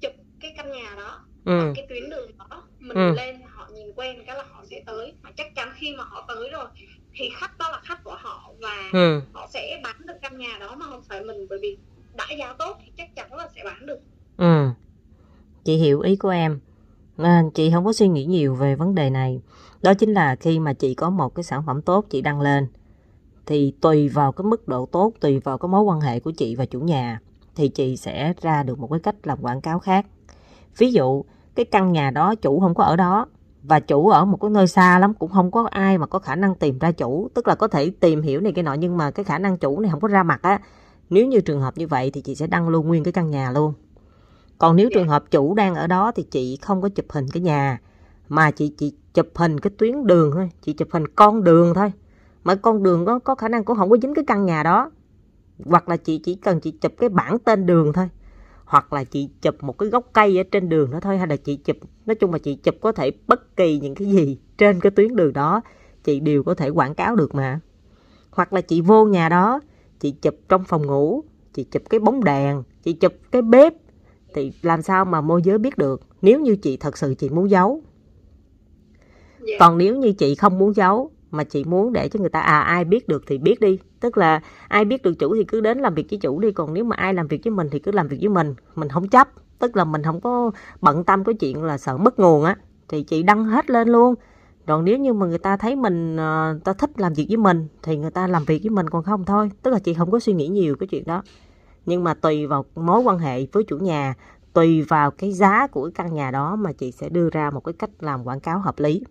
chụp 0.00 0.12
cái 0.40 0.54
căn 0.56 0.72
nhà 0.72 0.94
đó 0.96 1.20
ừ. 1.44 1.72
cái 1.76 1.86
tuyến 1.88 2.10
đường 2.10 2.30
đó 2.38 2.62
mình 2.78 2.96
ừ. 2.96 3.12
lên 3.16 3.36
họ 3.46 3.68
nhìn 3.74 3.92
quen 3.96 4.22
cái 4.26 4.36
là 4.36 4.44
họ 4.52 4.64
sẽ 4.70 4.82
tới 4.86 5.14
mà 5.22 5.30
chắc 5.36 5.54
chắn 5.54 5.68
khi 5.74 5.96
mà 5.96 6.04
họ 6.04 6.24
tới 6.28 6.48
rồi 6.52 6.66
thì 7.14 7.30
khách 7.36 7.58
đó 7.58 7.68
là 7.70 7.80
khách 7.84 8.04
của 8.04 8.16
họ 8.18 8.50
và 8.60 8.90
ừ. 8.92 9.20
họ 9.32 9.48
sẽ 9.52 9.80
bán 9.84 9.96
được 10.06 10.14
căn 10.22 10.38
nhà 10.38 10.58
đó 10.60 10.74
mà 10.74 10.86
không 10.86 11.02
phải 11.08 11.24
mình 11.24 11.46
bởi 11.50 11.58
vì 11.62 11.76
đã 12.16 12.26
giá 12.38 12.54
tốt 12.58 12.76
thì 12.84 12.92
chắc 12.96 13.14
chắn 13.16 13.34
là 13.34 13.48
sẽ 13.54 13.60
bán 13.64 13.86
được 13.86 13.98
ừ 14.36 14.68
chị 15.64 15.76
hiểu 15.76 16.00
ý 16.00 16.16
của 16.16 16.28
em 16.28 16.60
nên 17.16 17.50
chị 17.50 17.70
không 17.70 17.84
có 17.84 17.92
suy 17.92 18.08
nghĩ 18.08 18.24
nhiều 18.24 18.54
về 18.54 18.74
vấn 18.74 18.94
đề 18.94 19.10
này 19.10 19.40
đó 19.82 19.94
chính 19.94 20.12
là 20.12 20.36
khi 20.36 20.58
mà 20.58 20.72
chị 20.72 20.94
có 20.94 21.10
một 21.10 21.34
cái 21.34 21.42
sản 21.42 21.62
phẩm 21.66 21.82
tốt 21.82 22.06
chị 22.10 22.20
đăng 22.20 22.40
lên 22.40 22.66
thì 23.48 23.72
tùy 23.80 24.08
vào 24.08 24.32
cái 24.32 24.44
mức 24.44 24.68
độ 24.68 24.86
tốt, 24.86 25.12
tùy 25.20 25.38
vào 25.38 25.58
cái 25.58 25.68
mối 25.68 25.82
quan 25.82 26.00
hệ 26.00 26.20
của 26.20 26.30
chị 26.30 26.54
và 26.54 26.66
chủ 26.66 26.80
nhà, 26.80 27.20
thì 27.54 27.68
chị 27.68 27.96
sẽ 27.96 28.32
ra 28.40 28.62
được 28.62 28.78
một 28.78 28.88
cái 28.90 29.00
cách 29.00 29.16
làm 29.22 29.38
quảng 29.40 29.60
cáo 29.60 29.78
khác. 29.78 30.06
Ví 30.78 30.92
dụ, 30.92 31.24
cái 31.54 31.64
căn 31.64 31.92
nhà 31.92 32.10
đó 32.10 32.34
chủ 32.34 32.60
không 32.60 32.74
có 32.74 32.84
ở 32.84 32.96
đó 32.96 33.26
và 33.62 33.80
chủ 33.80 34.08
ở 34.08 34.24
một 34.24 34.36
cái 34.40 34.50
nơi 34.50 34.66
xa 34.66 34.98
lắm, 34.98 35.14
cũng 35.14 35.30
không 35.30 35.50
có 35.50 35.68
ai 35.70 35.98
mà 35.98 36.06
có 36.06 36.18
khả 36.18 36.36
năng 36.36 36.54
tìm 36.54 36.78
ra 36.78 36.92
chủ, 36.92 37.28
tức 37.34 37.48
là 37.48 37.54
có 37.54 37.68
thể 37.68 37.90
tìm 38.00 38.22
hiểu 38.22 38.40
này 38.40 38.52
cái 38.52 38.62
nọ, 38.62 38.74
nhưng 38.74 38.96
mà 38.96 39.10
cái 39.10 39.24
khả 39.24 39.38
năng 39.38 39.58
chủ 39.58 39.80
này 39.80 39.90
không 39.90 40.00
có 40.00 40.08
ra 40.08 40.22
mặt 40.22 40.42
á, 40.42 40.60
nếu 41.10 41.26
như 41.26 41.40
trường 41.40 41.60
hợp 41.60 41.78
như 41.78 41.86
vậy 41.86 42.10
thì 42.14 42.20
chị 42.20 42.34
sẽ 42.34 42.46
đăng 42.46 42.68
luôn 42.68 42.86
nguyên 42.86 43.04
cái 43.04 43.12
căn 43.12 43.30
nhà 43.30 43.50
luôn. 43.50 43.72
Còn 44.58 44.76
nếu 44.76 44.88
trường 44.94 45.08
hợp 45.08 45.24
chủ 45.30 45.54
đang 45.54 45.74
ở 45.74 45.86
đó 45.86 46.12
thì 46.12 46.22
chị 46.22 46.58
không 46.62 46.82
có 46.82 46.88
chụp 46.88 47.06
hình 47.08 47.26
cái 47.32 47.42
nhà, 47.42 47.80
mà 48.28 48.50
chị 48.50 48.72
chị 48.78 48.92
chụp 49.14 49.28
hình 49.34 49.60
cái 49.60 49.70
tuyến 49.78 50.06
đường 50.06 50.32
thôi, 50.32 50.50
chị 50.62 50.72
chụp 50.72 50.88
hình 50.92 51.08
con 51.08 51.44
đường 51.44 51.74
thôi 51.74 51.92
mà 52.44 52.54
con 52.54 52.82
đường 52.82 53.04
đó 53.04 53.18
có 53.18 53.34
khả 53.34 53.48
năng 53.48 53.64
cũng 53.64 53.76
không 53.76 53.90
có 53.90 53.96
dính 54.02 54.14
cái 54.14 54.24
căn 54.26 54.46
nhà 54.46 54.62
đó 54.62 54.90
hoặc 55.64 55.88
là 55.88 55.96
chị 55.96 56.18
chỉ 56.18 56.34
cần 56.34 56.60
chị 56.60 56.70
chụp 56.70 56.92
cái 56.98 57.08
bảng 57.08 57.38
tên 57.38 57.66
đường 57.66 57.92
thôi 57.92 58.08
hoặc 58.64 58.92
là 58.92 59.04
chị 59.04 59.28
chụp 59.42 59.54
một 59.60 59.78
cái 59.78 59.88
gốc 59.88 60.10
cây 60.12 60.38
ở 60.38 60.42
trên 60.50 60.68
đường 60.68 60.90
đó 60.90 61.00
thôi 61.00 61.18
hay 61.18 61.26
là 61.26 61.36
chị 61.36 61.56
chụp 61.56 61.76
nói 62.06 62.14
chung 62.14 62.32
là 62.32 62.38
chị 62.38 62.54
chụp 62.54 62.74
có 62.80 62.92
thể 62.92 63.10
bất 63.26 63.56
kỳ 63.56 63.78
những 63.78 63.94
cái 63.94 64.08
gì 64.08 64.38
trên 64.58 64.80
cái 64.80 64.90
tuyến 64.90 65.16
đường 65.16 65.32
đó 65.32 65.60
chị 66.04 66.20
đều 66.20 66.42
có 66.42 66.54
thể 66.54 66.68
quảng 66.68 66.94
cáo 66.94 67.16
được 67.16 67.34
mà 67.34 67.60
hoặc 68.30 68.52
là 68.52 68.60
chị 68.60 68.80
vô 68.80 69.04
nhà 69.04 69.28
đó 69.28 69.60
chị 70.00 70.10
chụp 70.10 70.34
trong 70.48 70.64
phòng 70.64 70.86
ngủ 70.86 71.24
chị 71.52 71.64
chụp 71.64 71.82
cái 71.90 72.00
bóng 72.00 72.24
đèn 72.24 72.62
chị 72.82 72.92
chụp 72.92 73.12
cái 73.30 73.42
bếp 73.42 73.74
thì 74.34 74.52
làm 74.62 74.82
sao 74.82 75.04
mà 75.04 75.20
môi 75.20 75.42
giới 75.42 75.58
biết 75.58 75.78
được 75.78 76.00
nếu 76.22 76.40
như 76.40 76.56
chị 76.56 76.76
thật 76.76 76.98
sự 76.98 77.14
chị 77.14 77.28
muốn 77.28 77.50
giấu 77.50 77.70
yeah. 77.70 77.82
Dạ. 79.40 79.56
còn 79.60 79.78
nếu 79.78 79.96
như 79.96 80.12
chị 80.12 80.34
không 80.34 80.58
muốn 80.58 80.74
giấu 80.74 81.10
mà 81.30 81.44
chị 81.44 81.64
muốn 81.64 81.92
để 81.92 82.08
cho 82.08 82.20
người 82.20 82.28
ta 82.28 82.40
à 82.40 82.60
ai 82.60 82.84
biết 82.84 83.08
được 83.08 83.24
thì 83.26 83.38
biết 83.38 83.60
đi. 83.60 83.78
Tức 84.00 84.18
là 84.18 84.40
ai 84.68 84.84
biết 84.84 85.02
được 85.02 85.14
chủ 85.18 85.34
thì 85.34 85.44
cứ 85.44 85.60
đến 85.60 85.78
làm 85.78 85.94
việc 85.94 86.06
với 86.10 86.18
chủ 86.18 86.40
đi 86.40 86.52
còn 86.52 86.74
nếu 86.74 86.84
mà 86.84 86.96
ai 86.96 87.14
làm 87.14 87.28
việc 87.28 87.40
với 87.44 87.50
mình 87.50 87.68
thì 87.70 87.78
cứ 87.78 87.92
làm 87.92 88.08
việc 88.08 88.18
với 88.20 88.28
mình. 88.28 88.54
Mình 88.74 88.88
không 88.88 89.08
chấp. 89.08 89.28
Tức 89.58 89.76
là 89.76 89.84
mình 89.84 90.02
không 90.02 90.20
có 90.20 90.50
bận 90.80 91.04
tâm 91.04 91.24
cái 91.24 91.34
chuyện 91.34 91.64
là 91.64 91.78
sợ 91.78 91.96
mất 91.96 92.18
nguồn 92.18 92.44
á. 92.44 92.56
Thì 92.88 93.02
chị 93.02 93.22
đăng 93.22 93.44
hết 93.44 93.70
lên 93.70 93.88
luôn. 93.88 94.14
Còn 94.66 94.84
nếu 94.84 94.98
như 94.98 95.12
mà 95.12 95.26
người 95.26 95.38
ta 95.38 95.56
thấy 95.56 95.76
mình 95.76 96.16
uh, 96.16 96.64
ta 96.64 96.72
thích 96.72 96.90
làm 96.96 97.12
việc 97.14 97.26
với 97.28 97.36
mình 97.36 97.68
thì 97.82 97.96
người 97.96 98.10
ta 98.10 98.26
làm 98.26 98.44
việc 98.44 98.62
với 98.62 98.70
mình 98.70 98.90
còn 98.90 99.02
không 99.02 99.24
thôi. 99.24 99.50
Tức 99.62 99.70
là 99.70 99.78
chị 99.78 99.94
không 99.94 100.10
có 100.10 100.20
suy 100.20 100.32
nghĩ 100.32 100.48
nhiều 100.48 100.76
cái 100.76 100.86
chuyện 100.86 101.04
đó. 101.06 101.22
Nhưng 101.86 102.04
mà 102.04 102.14
tùy 102.14 102.46
vào 102.46 102.64
mối 102.74 103.00
quan 103.00 103.18
hệ 103.18 103.46
với 103.52 103.64
chủ 103.64 103.78
nhà 103.78 104.14
tùy 104.52 104.82
vào 104.82 105.10
cái 105.10 105.32
giá 105.32 105.66
của 105.66 105.90
căn 105.94 106.14
nhà 106.14 106.30
đó 106.30 106.56
mà 106.56 106.72
chị 106.72 106.92
sẽ 106.92 107.08
đưa 107.08 107.30
ra 107.30 107.50
một 107.50 107.60
cái 107.60 107.72
cách 107.78 107.90
làm 108.00 108.24
quảng 108.24 108.40
cáo 108.40 108.58
hợp 108.58 108.78
lý 108.78 109.02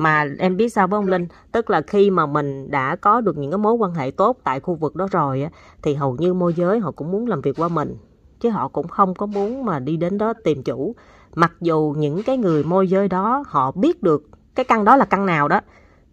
mà 0.00 0.26
em 0.38 0.56
biết 0.56 0.68
sao 0.68 0.88
với 0.88 0.98
ông 0.98 1.06
Linh? 1.06 1.26
Tức 1.52 1.70
là 1.70 1.80
khi 1.80 2.10
mà 2.10 2.26
mình 2.26 2.70
đã 2.70 2.96
có 2.96 3.20
được 3.20 3.38
những 3.38 3.50
cái 3.50 3.58
mối 3.58 3.72
quan 3.74 3.94
hệ 3.94 4.10
tốt 4.10 4.38
tại 4.44 4.60
khu 4.60 4.74
vực 4.74 4.96
đó 4.96 5.08
rồi 5.10 5.42
á, 5.42 5.50
thì 5.82 5.94
hầu 5.94 6.16
như 6.16 6.34
môi 6.34 6.54
giới 6.54 6.78
họ 6.78 6.90
cũng 6.90 7.10
muốn 7.10 7.26
làm 7.26 7.40
việc 7.40 7.60
qua 7.60 7.68
mình. 7.68 7.96
Chứ 8.40 8.50
họ 8.50 8.68
cũng 8.68 8.88
không 8.88 9.14
có 9.14 9.26
muốn 9.26 9.64
mà 9.64 9.78
đi 9.78 9.96
đến 9.96 10.18
đó 10.18 10.32
tìm 10.44 10.62
chủ. 10.62 10.94
Mặc 11.34 11.52
dù 11.60 11.94
những 11.98 12.22
cái 12.22 12.36
người 12.36 12.64
môi 12.64 12.88
giới 12.88 13.08
đó 13.08 13.44
họ 13.46 13.72
biết 13.72 14.02
được 14.02 14.28
cái 14.54 14.64
căn 14.64 14.84
đó 14.84 14.96
là 14.96 15.04
căn 15.04 15.26
nào 15.26 15.48
đó, 15.48 15.60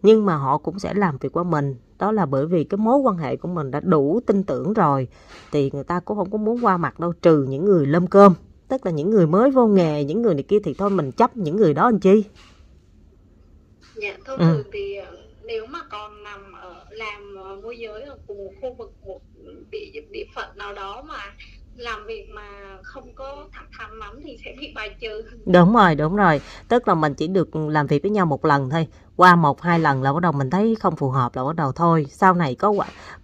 nhưng 0.04 0.26
mà 0.26 0.36
họ 0.36 0.58
cũng 0.58 0.80
sẽ 0.80 0.94
làm 0.94 1.18
việc 1.18 1.34
qua 1.34 1.44
mình. 1.44 1.76
Đó 2.00 2.12
là 2.12 2.26
bởi 2.26 2.46
vì 2.46 2.64
cái 2.64 2.78
mối 2.78 2.98
quan 2.98 3.18
hệ 3.18 3.36
của 3.36 3.48
mình 3.48 3.72
đã 3.72 3.80
đủ 3.80 4.20
tin 4.26 4.44
tưởng 4.44 4.74
rồi, 4.74 5.08
thì 5.52 5.72
người 5.74 5.84
ta 5.84 6.00
cũng 6.00 6.18
không 6.18 6.32
có 6.32 6.38
muốn 6.38 6.66
qua 6.66 6.78
mặt 6.78 7.00
đâu, 7.00 7.14
trừ 7.22 7.44
những 7.44 7.66
người 7.66 7.86
lâm 7.86 8.08
cơm. 8.08 8.34
Tức 8.68 8.86
là 8.86 8.92
những 8.92 9.10
người 9.10 9.28
mới 9.28 9.52
vô 9.52 9.68
nghề, 9.68 10.04
những 10.04 10.22
người 10.22 10.34
này 10.34 10.44
kia 10.44 10.60
thì 10.64 10.76
thôi 10.78 10.90
mình 10.90 11.12
chấp 11.12 11.38
những 11.38 11.56
người 11.56 11.74
đó 11.74 11.92
làm 11.92 12.00
chi 12.00 12.24
dạ 14.02 14.18
thông 14.26 14.40
ừ. 14.40 14.46
thường 14.46 14.64
thì 14.74 14.96
ờ, 14.96 15.18
nếu 15.44 15.66
mà 15.66 15.80
còn 15.90 16.24
nằm 16.24 16.52
ở 16.54 16.86
làm 16.90 17.36
ờ, 17.44 17.56
môi 17.56 17.78
giới 17.78 18.02
ở 18.02 18.18
cùng 18.28 18.38
một 18.38 18.54
khu 18.62 18.74
vực 18.74 18.94
một 19.02 19.22
địa 19.72 20.02
địa 20.12 20.26
phận 20.36 20.58
nào 20.58 20.74
đó 20.74 21.02
mà 21.02 21.36
làm 21.78 22.06
việc 22.06 22.30
mà 22.36 22.42
không 22.84 23.14
có 23.16 23.48
thẳng 23.52 23.68
thắn 23.78 24.00
lắm 24.00 24.20
thì 24.24 24.38
sẽ 24.46 24.56
bị 24.62 24.74
bài 24.76 24.96
trừ. 25.00 25.24
Đúng 25.46 25.74
rồi 25.74 25.96
đúng 25.96 26.16
rồi. 26.16 26.42
Tức 26.68 26.88
là 26.88 26.94
mình 26.94 27.14
chỉ 27.14 27.28
được 27.28 27.56
làm 27.56 27.88
việc 27.88 28.02
với 28.02 28.12
nhau 28.12 28.26
một 28.26 28.46
lần 28.46 28.70
thôi. 28.70 28.88
Qua 29.16 29.36
một, 29.36 29.62
hai 29.62 29.80
lần 29.80 30.04
là 30.04 30.14
bắt 30.14 30.20
đầu 30.20 30.32
mình 30.32 30.50
thấy 30.50 30.76
không 30.76 30.96
phù 30.96 31.10
hợp 31.10 31.36
là 31.36 31.44
bắt 31.44 31.56
đầu 31.56 31.72
thôi. 31.72 32.06
Sau 32.10 32.34
này 32.34 32.56
có 32.56 32.74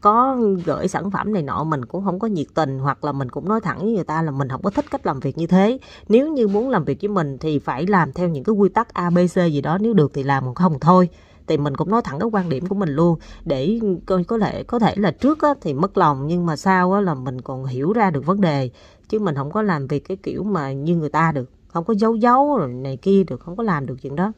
có 0.01 0.37
gửi 0.65 0.87
sản 0.87 1.11
phẩm 1.11 1.33
này 1.33 1.43
nọ, 1.43 1.63
mình 1.63 1.85
cũng 1.85 2.05
không 2.05 2.19
có 2.19 2.27
nhiệt 2.27 2.47
tình 2.53 2.79
hoặc 2.79 3.03
là 3.03 3.11
mình 3.11 3.29
cũng 3.29 3.49
nói 3.49 3.61
thẳng 3.61 3.79
với 3.79 3.91
người 3.91 4.03
ta 4.03 4.21
là 4.21 4.31
mình 4.31 4.49
không 4.49 4.61
có 4.61 4.69
thích 4.69 4.85
cách 4.91 5.05
làm 5.05 5.19
việc 5.19 5.37
như 5.37 5.47
thế. 5.47 5.77
Nếu 6.09 6.33
như 6.33 6.47
muốn 6.47 6.69
làm 6.69 6.85
việc 6.85 6.97
với 7.01 7.09
mình 7.09 7.37
thì 7.37 7.59
phải 7.59 7.87
làm 7.87 8.13
theo 8.13 8.29
những 8.29 8.43
cái 8.43 8.53
quy 8.53 8.69
tắc 8.69 8.93
abc 8.93 9.35
gì 9.35 9.61
đó. 9.61 9.77
Nếu 9.77 9.93
được 9.93 10.11
thì 10.13 10.23
làm 10.23 10.43
còn 10.45 10.55
không 10.55 10.79
thôi 10.79 11.09
thì 11.47 11.57
mình 11.57 11.75
cũng 11.75 11.89
nói 11.89 12.01
thẳng 12.03 12.19
cái 12.19 12.29
quan 12.31 12.49
điểm 12.49 12.65
của 12.65 12.75
mình 12.75 12.89
luôn. 12.89 13.19
Để 13.45 13.79
coi 14.05 14.23
có 14.23 14.39
thể 14.39 14.63
có 14.63 14.79
thể 14.79 14.93
là 14.95 15.11
trước 15.11 15.41
á, 15.41 15.53
thì 15.61 15.73
mất 15.73 15.97
lòng 15.97 16.27
nhưng 16.27 16.45
mà 16.45 16.55
sau 16.55 16.93
á, 16.93 17.01
là 17.01 17.13
mình 17.13 17.41
còn 17.41 17.65
hiểu 17.65 17.93
ra 17.93 18.09
được 18.09 18.25
vấn 18.25 18.41
đề. 18.41 18.69
Chứ 19.09 19.19
mình 19.19 19.35
không 19.35 19.51
có 19.51 19.61
làm 19.61 19.87
việc 19.87 19.99
cái 20.07 20.17
kiểu 20.23 20.43
mà 20.43 20.71
như 20.71 20.95
người 20.95 21.09
ta 21.09 21.31
được. 21.31 21.49
Không 21.67 21.83
có 21.83 21.93
giấu 21.93 22.15
giấu 22.15 22.57
rồi 22.57 22.67
này 22.69 22.97
kia 22.97 23.23
được 23.23 23.39
không 23.39 23.55
có 23.55 23.63
làm 23.63 23.85
được 23.85 23.95
chuyện 24.01 24.15
đó. 24.15 24.31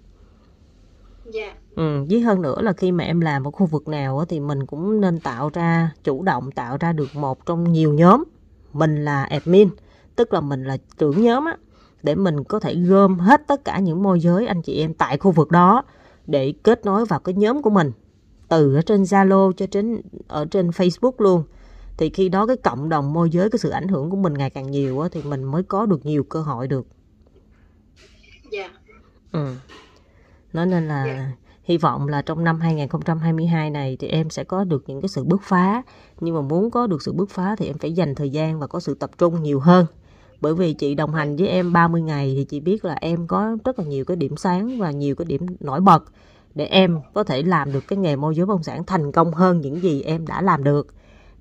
Dạ. 1.32 1.54
Ừ, 1.76 2.06
với 2.10 2.22
hơn 2.22 2.42
nữa 2.42 2.62
là 2.62 2.74
khi 2.74 2.92
mà 2.92 3.04
em 3.04 3.22
làm 3.22 3.48
ở 3.48 3.52
khu 3.52 3.66
vực 3.66 3.88
nào 3.88 4.20
á, 4.20 4.26
thì 4.30 4.40
mình 4.40 4.66
cũng 4.66 5.02
nên 5.02 5.20
tạo 5.20 5.50
ra 5.54 5.92
chủ 6.04 6.24
động 6.24 6.52
tạo 6.52 6.78
ra 6.80 6.94
được 6.94 7.16
một 7.16 7.46
trong 7.46 7.72
nhiều 7.72 7.94
nhóm. 7.94 8.24
Mình 8.74 9.06
là 9.06 9.24
admin 9.24 9.70
tức 10.16 10.34
là 10.34 10.42
mình 10.42 10.64
là 10.64 10.78
trưởng 10.98 11.22
nhóm 11.22 11.46
á 11.46 11.58
để 12.04 12.16
mình 12.16 12.44
có 12.44 12.60
thể 12.60 12.76
gom 12.76 13.20
hết 13.20 13.48
tất 13.48 13.66
cả 13.66 13.80
những 13.80 14.04
môi 14.04 14.20
giới 14.20 14.48
anh 14.48 14.62
chị 14.62 14.80
em 14.80 14.94
tại 14.94 15.18
khu 15.18 15.32
vực 15.32 15.52
đó 15.52 15.84
để 16.28 16.54
kết 16.64 16.86
nối 16.86 17.06
vào 17.06 17.20
cái 17.20 17.36
nhóm 17.36 17.62
của 17.62 17.70
mình 17.70 17.92
từ 18.48 18.76
ở 18.76 18.82
trên 18.82 19.04
Zalo 19.04 19.52
cho 19.52 19.66
đến 19.72 20.02
ở 20.28 20.46
trên 20.46 20.70
Facebook 20.70 21.14
luôn 21.18 21.44
thì 21.98 22.10
khi 22.10 22.30
đó 22.30 22.48
cái 22.48 22.58
cộng 22.58 22.90
đồng 22.90 23.14
môi 23.14 23.30
giới 23.30 23.50
cái 23.50 23.60
sự 23.60 23.70
ảnh 23.70 23.88
hưởng 23.88 24.10
của 24.10 24.18
mình 24.18 24.34
ngày 24.34 24.50
càng 24.50 24.72
nhiều 24.72 25.00
á, 25.00 25.10
thì 25.12 25.22
mình 25.24 25.44
mới 25.44 25.64
có 25.64 25.86
được 25.86 26.06
nhiều 26.06 26.24
cơ 26.24 26.42
hội 26.42 26.68
được. 26.68 26.88
Dạ. 28.52 28.60
Yeah. 28.60 28.72
Ừ. 29.32 29.56
Nó 30.54 30.66
nên 30.66 30.88
là 30.88 31.04
yeah. 31.04 31.18
Dạ. 31.18 31.32
hy 31.64 31.78
vọng 31.78 32.08
là 32.08 32.22
trong 32.22 32.44
năm 32.44 32.60
2022 32.60 33.70
này 33.70 33.98
thì 34.00 34.08
em 34.08 34.30
sẽ 34.30 34.44
có 34.44 34.64
được 34.64 34.84
những 34.88 35.02
cái 35.02 35.10
sự 35.10 35.24
bứt 35.24 35.42
phá 35.44 35.82
nhưng 36.20 36.36
mà 36.36 36.42
muốn 36.42 36.72
có 36.72 36.88
được 36.88 37.02
sự 37.02 37.14
bứt 37.14 37.30
phá 37.30 37.56
thì 37.56 37.66
em 37.68 37.78
phải 37.78 37.94
dành 37.94 38.16
thời 38.16 38.30
gian 38.30 38.60
và 38.60 38.68
có 38.68 38.80
sự 38.80 38.94
tập 38.94 39.12
trung 39.18 39.44
nhiều 39.44 39.60
hơn 39.60 39.86
bởi 40.46 40.54
vì 40.54 40.74
chị 40.74 40.96
đồng 40.96 41.14
hành 41.14 41.36
với 41.36 41.48
em 41.48 41.74
30 41.74 42.02
ngày 42.02 42.34
thì 42.38 42.44
chị 42.44 42.60
biết 42.60 42.86
là 42.86 42.94
em 43.02 43.28
có 43.28 43.58
rất 43.66 43.80
là 43.80 43.86
nhiều 43.86 44.06
cái 44.06 44.18
điểm 44.18 44.38
sáng 44.38 44.80
và 44.80 44.92
nhiều 44.92 45.16
cái 45.16 45.26
điểm 45.26 45.46
nổi 45.60 45.82
bật 45.82 46.04
để 46.56 46.66
em 46.66 47.00
có 47.14 47.24
thể 47.24 47.44
làm 47.44 47.74
được 47.74 47.88
cái 47.88 47.98
nghề 47.98 48.16
môi 48.16 48.36
giới 48.36 48.46
bất 48.46 48.54
động 48.54 48.64
sản 48.64 48.84
thành 48.84 49.12
công 49.12 49.34
hơn 49.34 49.62
những 49.62 49.82
gì 49.82 50.02
em 50.02 50.28
đã 50.28 50.42
làm 50.42 50.64
được. 50.64 50.88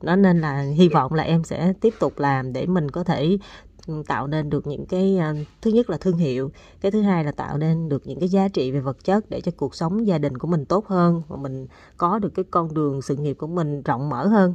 Nó 0.02 0.16
nên 0.16 0.40
là 0.40 0.60
hy 0.60 0.88
vọng 0.88 1.14
là 1.14 1.22
em 1.22 1.44
sẽ 1.44 1.72
tiếp 1.80 1.94
tục 2.00 2.18
làm 2.18 2.52
để 2.52 2.66
mình 2.66 2.90
có 2.90 3.04
thể 3.04 3.38
ừ, 3.86 4.02
tạo 4.06 4.26
nên 4.26 4.50
được 4.50 4.66
những 4.66 4.86
cái 4.86 5.16
ờ, 5.16 5.34
thứ 5.62 5.70
nhất 5.70 5.90
là 5.90 5.96
thương 5.96 6.16
hiệu, 6.16 6.50
cái 6.80 6.92
thứ 6.92 7.02
hai 7.02 7.24
là 7.24 7.32
tạo 7.32 7.58
nên 7.58 7.88
được 7.88 8.06
những 8.06 8.20
cái 8.20 8.28
giá 8.28 8.48
trị 8.48 8.70
về 8.70 8.80
vật 8.80 9.04
chất 9.04 9.30
để 9.30 9.40
cho 9.40 9.52
cuộc 9.56 9.74
sống 9.74 10.06
gia 10.06 10.18
đình 10.18 10.38
của 10.38 10.48
mình 10.48 10.64
tốt 10.64 10.86
hơn 10.86 11.22
và 11.28 11.36
mình 11.36 11.66
có 11.96 12.18
được 12.18 12.34
cái 12.34 12.44
con 12.50 12.74
đường 12.74 13.02
sự 13.02 13.16
nghiệp 13.16 13.34
của 13.34 13.46
mình 13.46 13.82
rộng 13.82 14.08
mở 14.08 14.26
hơn 14.26 14.54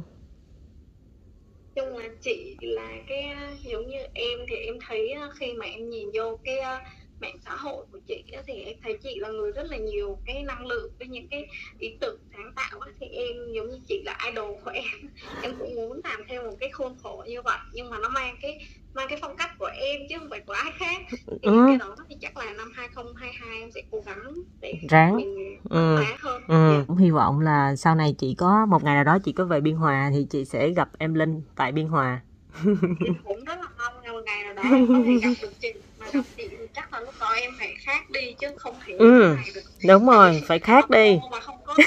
chung 1.74 1.98
là 1.98 2.08
chị 2.20 2.56
là 2.60 2.88
cái 3.06 3.36
giống 3.62 3.86
như 3.86 3.98
em 4.14 4.38
thì 4.48 4.56
em 4.56 4.74
thấy 4.88 5.14
khi 5.38 5.52
mà 5.52 5.66
em 5.66 5.90
nhìn 5.90 6.10
vô 6.14 6.38
cái 6.44 6.58
mạng 7.20 7.36
xã 7.44 7.50
hội 7.56 7.86
của 7.92 7.98
chị 8.06 8.24
thì 8.46 8.54
em 8.62 8.76
thấy 8.82 8.98
chị 9.02 9.14
là 9.18 9.28
người 9.28 9.52
rất 9.52 9.70
là 9.70 9.76
nhiều 9.76 10.18
cái 10.26 10.42
năng 10.42 10.66
lượng 10.66 10.92
với 10.98 11.08
những 11.08 11.28
cái 11.28 11.46
ý 11.78 11.96
tưởng 12.00 12.20
sáng 12.32 12.52
tạo 12.56 12.80
thì 13.00 13.06
em 13.06 13.52
giống 13.54 13.70
như 13.70 13.78
chị 13.88 14.02
là 14.04 14.18
idol 14.26 14.54
của 14.64 14.70
em. 14.70 14.84
Em 15.42 15.54
cũng 15.58 15.74
muốn 15.74 16.00
làm 16.04 16.24
theo 16.28 16.42
một 16.42 16.56
cái 16.60 16.70
khuôn 16.70 16.96
khổ 17.02 17.24
như 17.28 17.42
vậy 17.42 17.58
nhưng 17.72 17.90
mà 17.90 17.98
nó 17.98 18.08
mang 18.08 18.36
cái 18.42 18.58
mang 18.94 19.06
cái 19.08 19.18
phong 19.22 19.36
cách 19.36 19.50
của 19.58 19.70
em 19.74 20.00
chứ 20.08 20.18
không 20.18 20.30
phải 20.30 20.40
của 20.40 20.52
ai 20.52 20.72
khác. 20.78 21.02
Thì 21.10 21.38
ừ. 21.42 21.64
cái 21.68 21.76
đó 21.76 21.96
thì 22.08 22.16
chắc 22.20 22.36
là 22.36 22.52
năm 22.52 22.72
2022 22.74 23.60
em 23.60 23.70
sẽ 23.70 23.82
cố 23.90 24.02
gắng 24.06 24.34
để 24.60 24.74
ráng. 24.90 25.16
mình 25.16 25.34
ừ. 25.70 25.96
hơn 26.20 26.42
ừ. 26.48 26.84
cũng 26.88 26.96
hy 26.96 27.10
vọng 27.10 27.40
là 27.40 27.76
sau 27.76 27.94
này 27.94 28.14
chị 28.18 28.34
có 28.34 28.66
một 28.66 28.84
ngày 28.84 28.94
nào 28.94 29.04
đó 29.04 29.18
chị 29.24 29.32
có 29.32 29.44
về 29.44 29.60
biên 29.60 29.76
hòa 29.76 30.10
thì 30.12 30.26
chị 30.30 30.44
sẽ 30.44 30.68
gặp 30.68 30.88
em 30.98 31.14
linh 31.14 31.42
tại 31.56 31.72
biên 31.72 31.88
hòa 31.88 32.20
cũng 33.24 33.44
rất 33.44 33.58
là 33.58 33.68
mong 33.78 34.12
một 34.12 34.20
ngày 34.26 34.44
nào 34.44 34.54
đó 34.54 34.62
có 34.88 35.02
thể 35.06 35.12
gặp 35.22 35.30
được 35.42 35.60
chị 35.60 35.72
mà 35.98 36.06
gặp 36.12 36.20
chị 36.36 36.48
chắc 36.74 36.92
là 36.92 37.00
lúc 37.00 37.14
đó 37.20 37.32
em 37.32 37.52
phải 37.58 37.74
khác 37.78 38.10
đi 38.10 38.34
chứ 38.40 38.48
không 38.56 38.74
thể 38.86 38.92
ừ. 38.98 39.36
được 39.54 39.60
đúng 39.88 40.06
rồi 40.06 40.42
phải 40.46 40.58
khác 40.58 40.90
đi 40.90 41.18
mà 41.30 41.40
không 41.40 41.56
có 41.64 41.74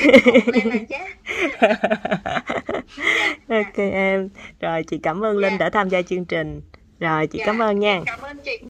ok 3.48 3.78
em 3.78 4.30
rồi 4.60 4.84
chị 4.84 4.98
cảm 5.04 5.24
ơn 5.26 5.38
linh 5.38 5.50
yeah. 5.50 5.60
Dạ. 5.60 5.66
đã 5.66 5.70
tham 5.70 5.90
gia 5.90 6.02
chương 6.02 6.26
trình 6.26 6.62
rồi 7.00 7.28
chị 7.28 7.40
dạ, 7.40 7.46
cảm 7.46 7.62
ơn 7.62 7.80
nha 7.80 8.02
cảm 8.06 8.22
ơn 8.22 8.38
chị 8.46 8.58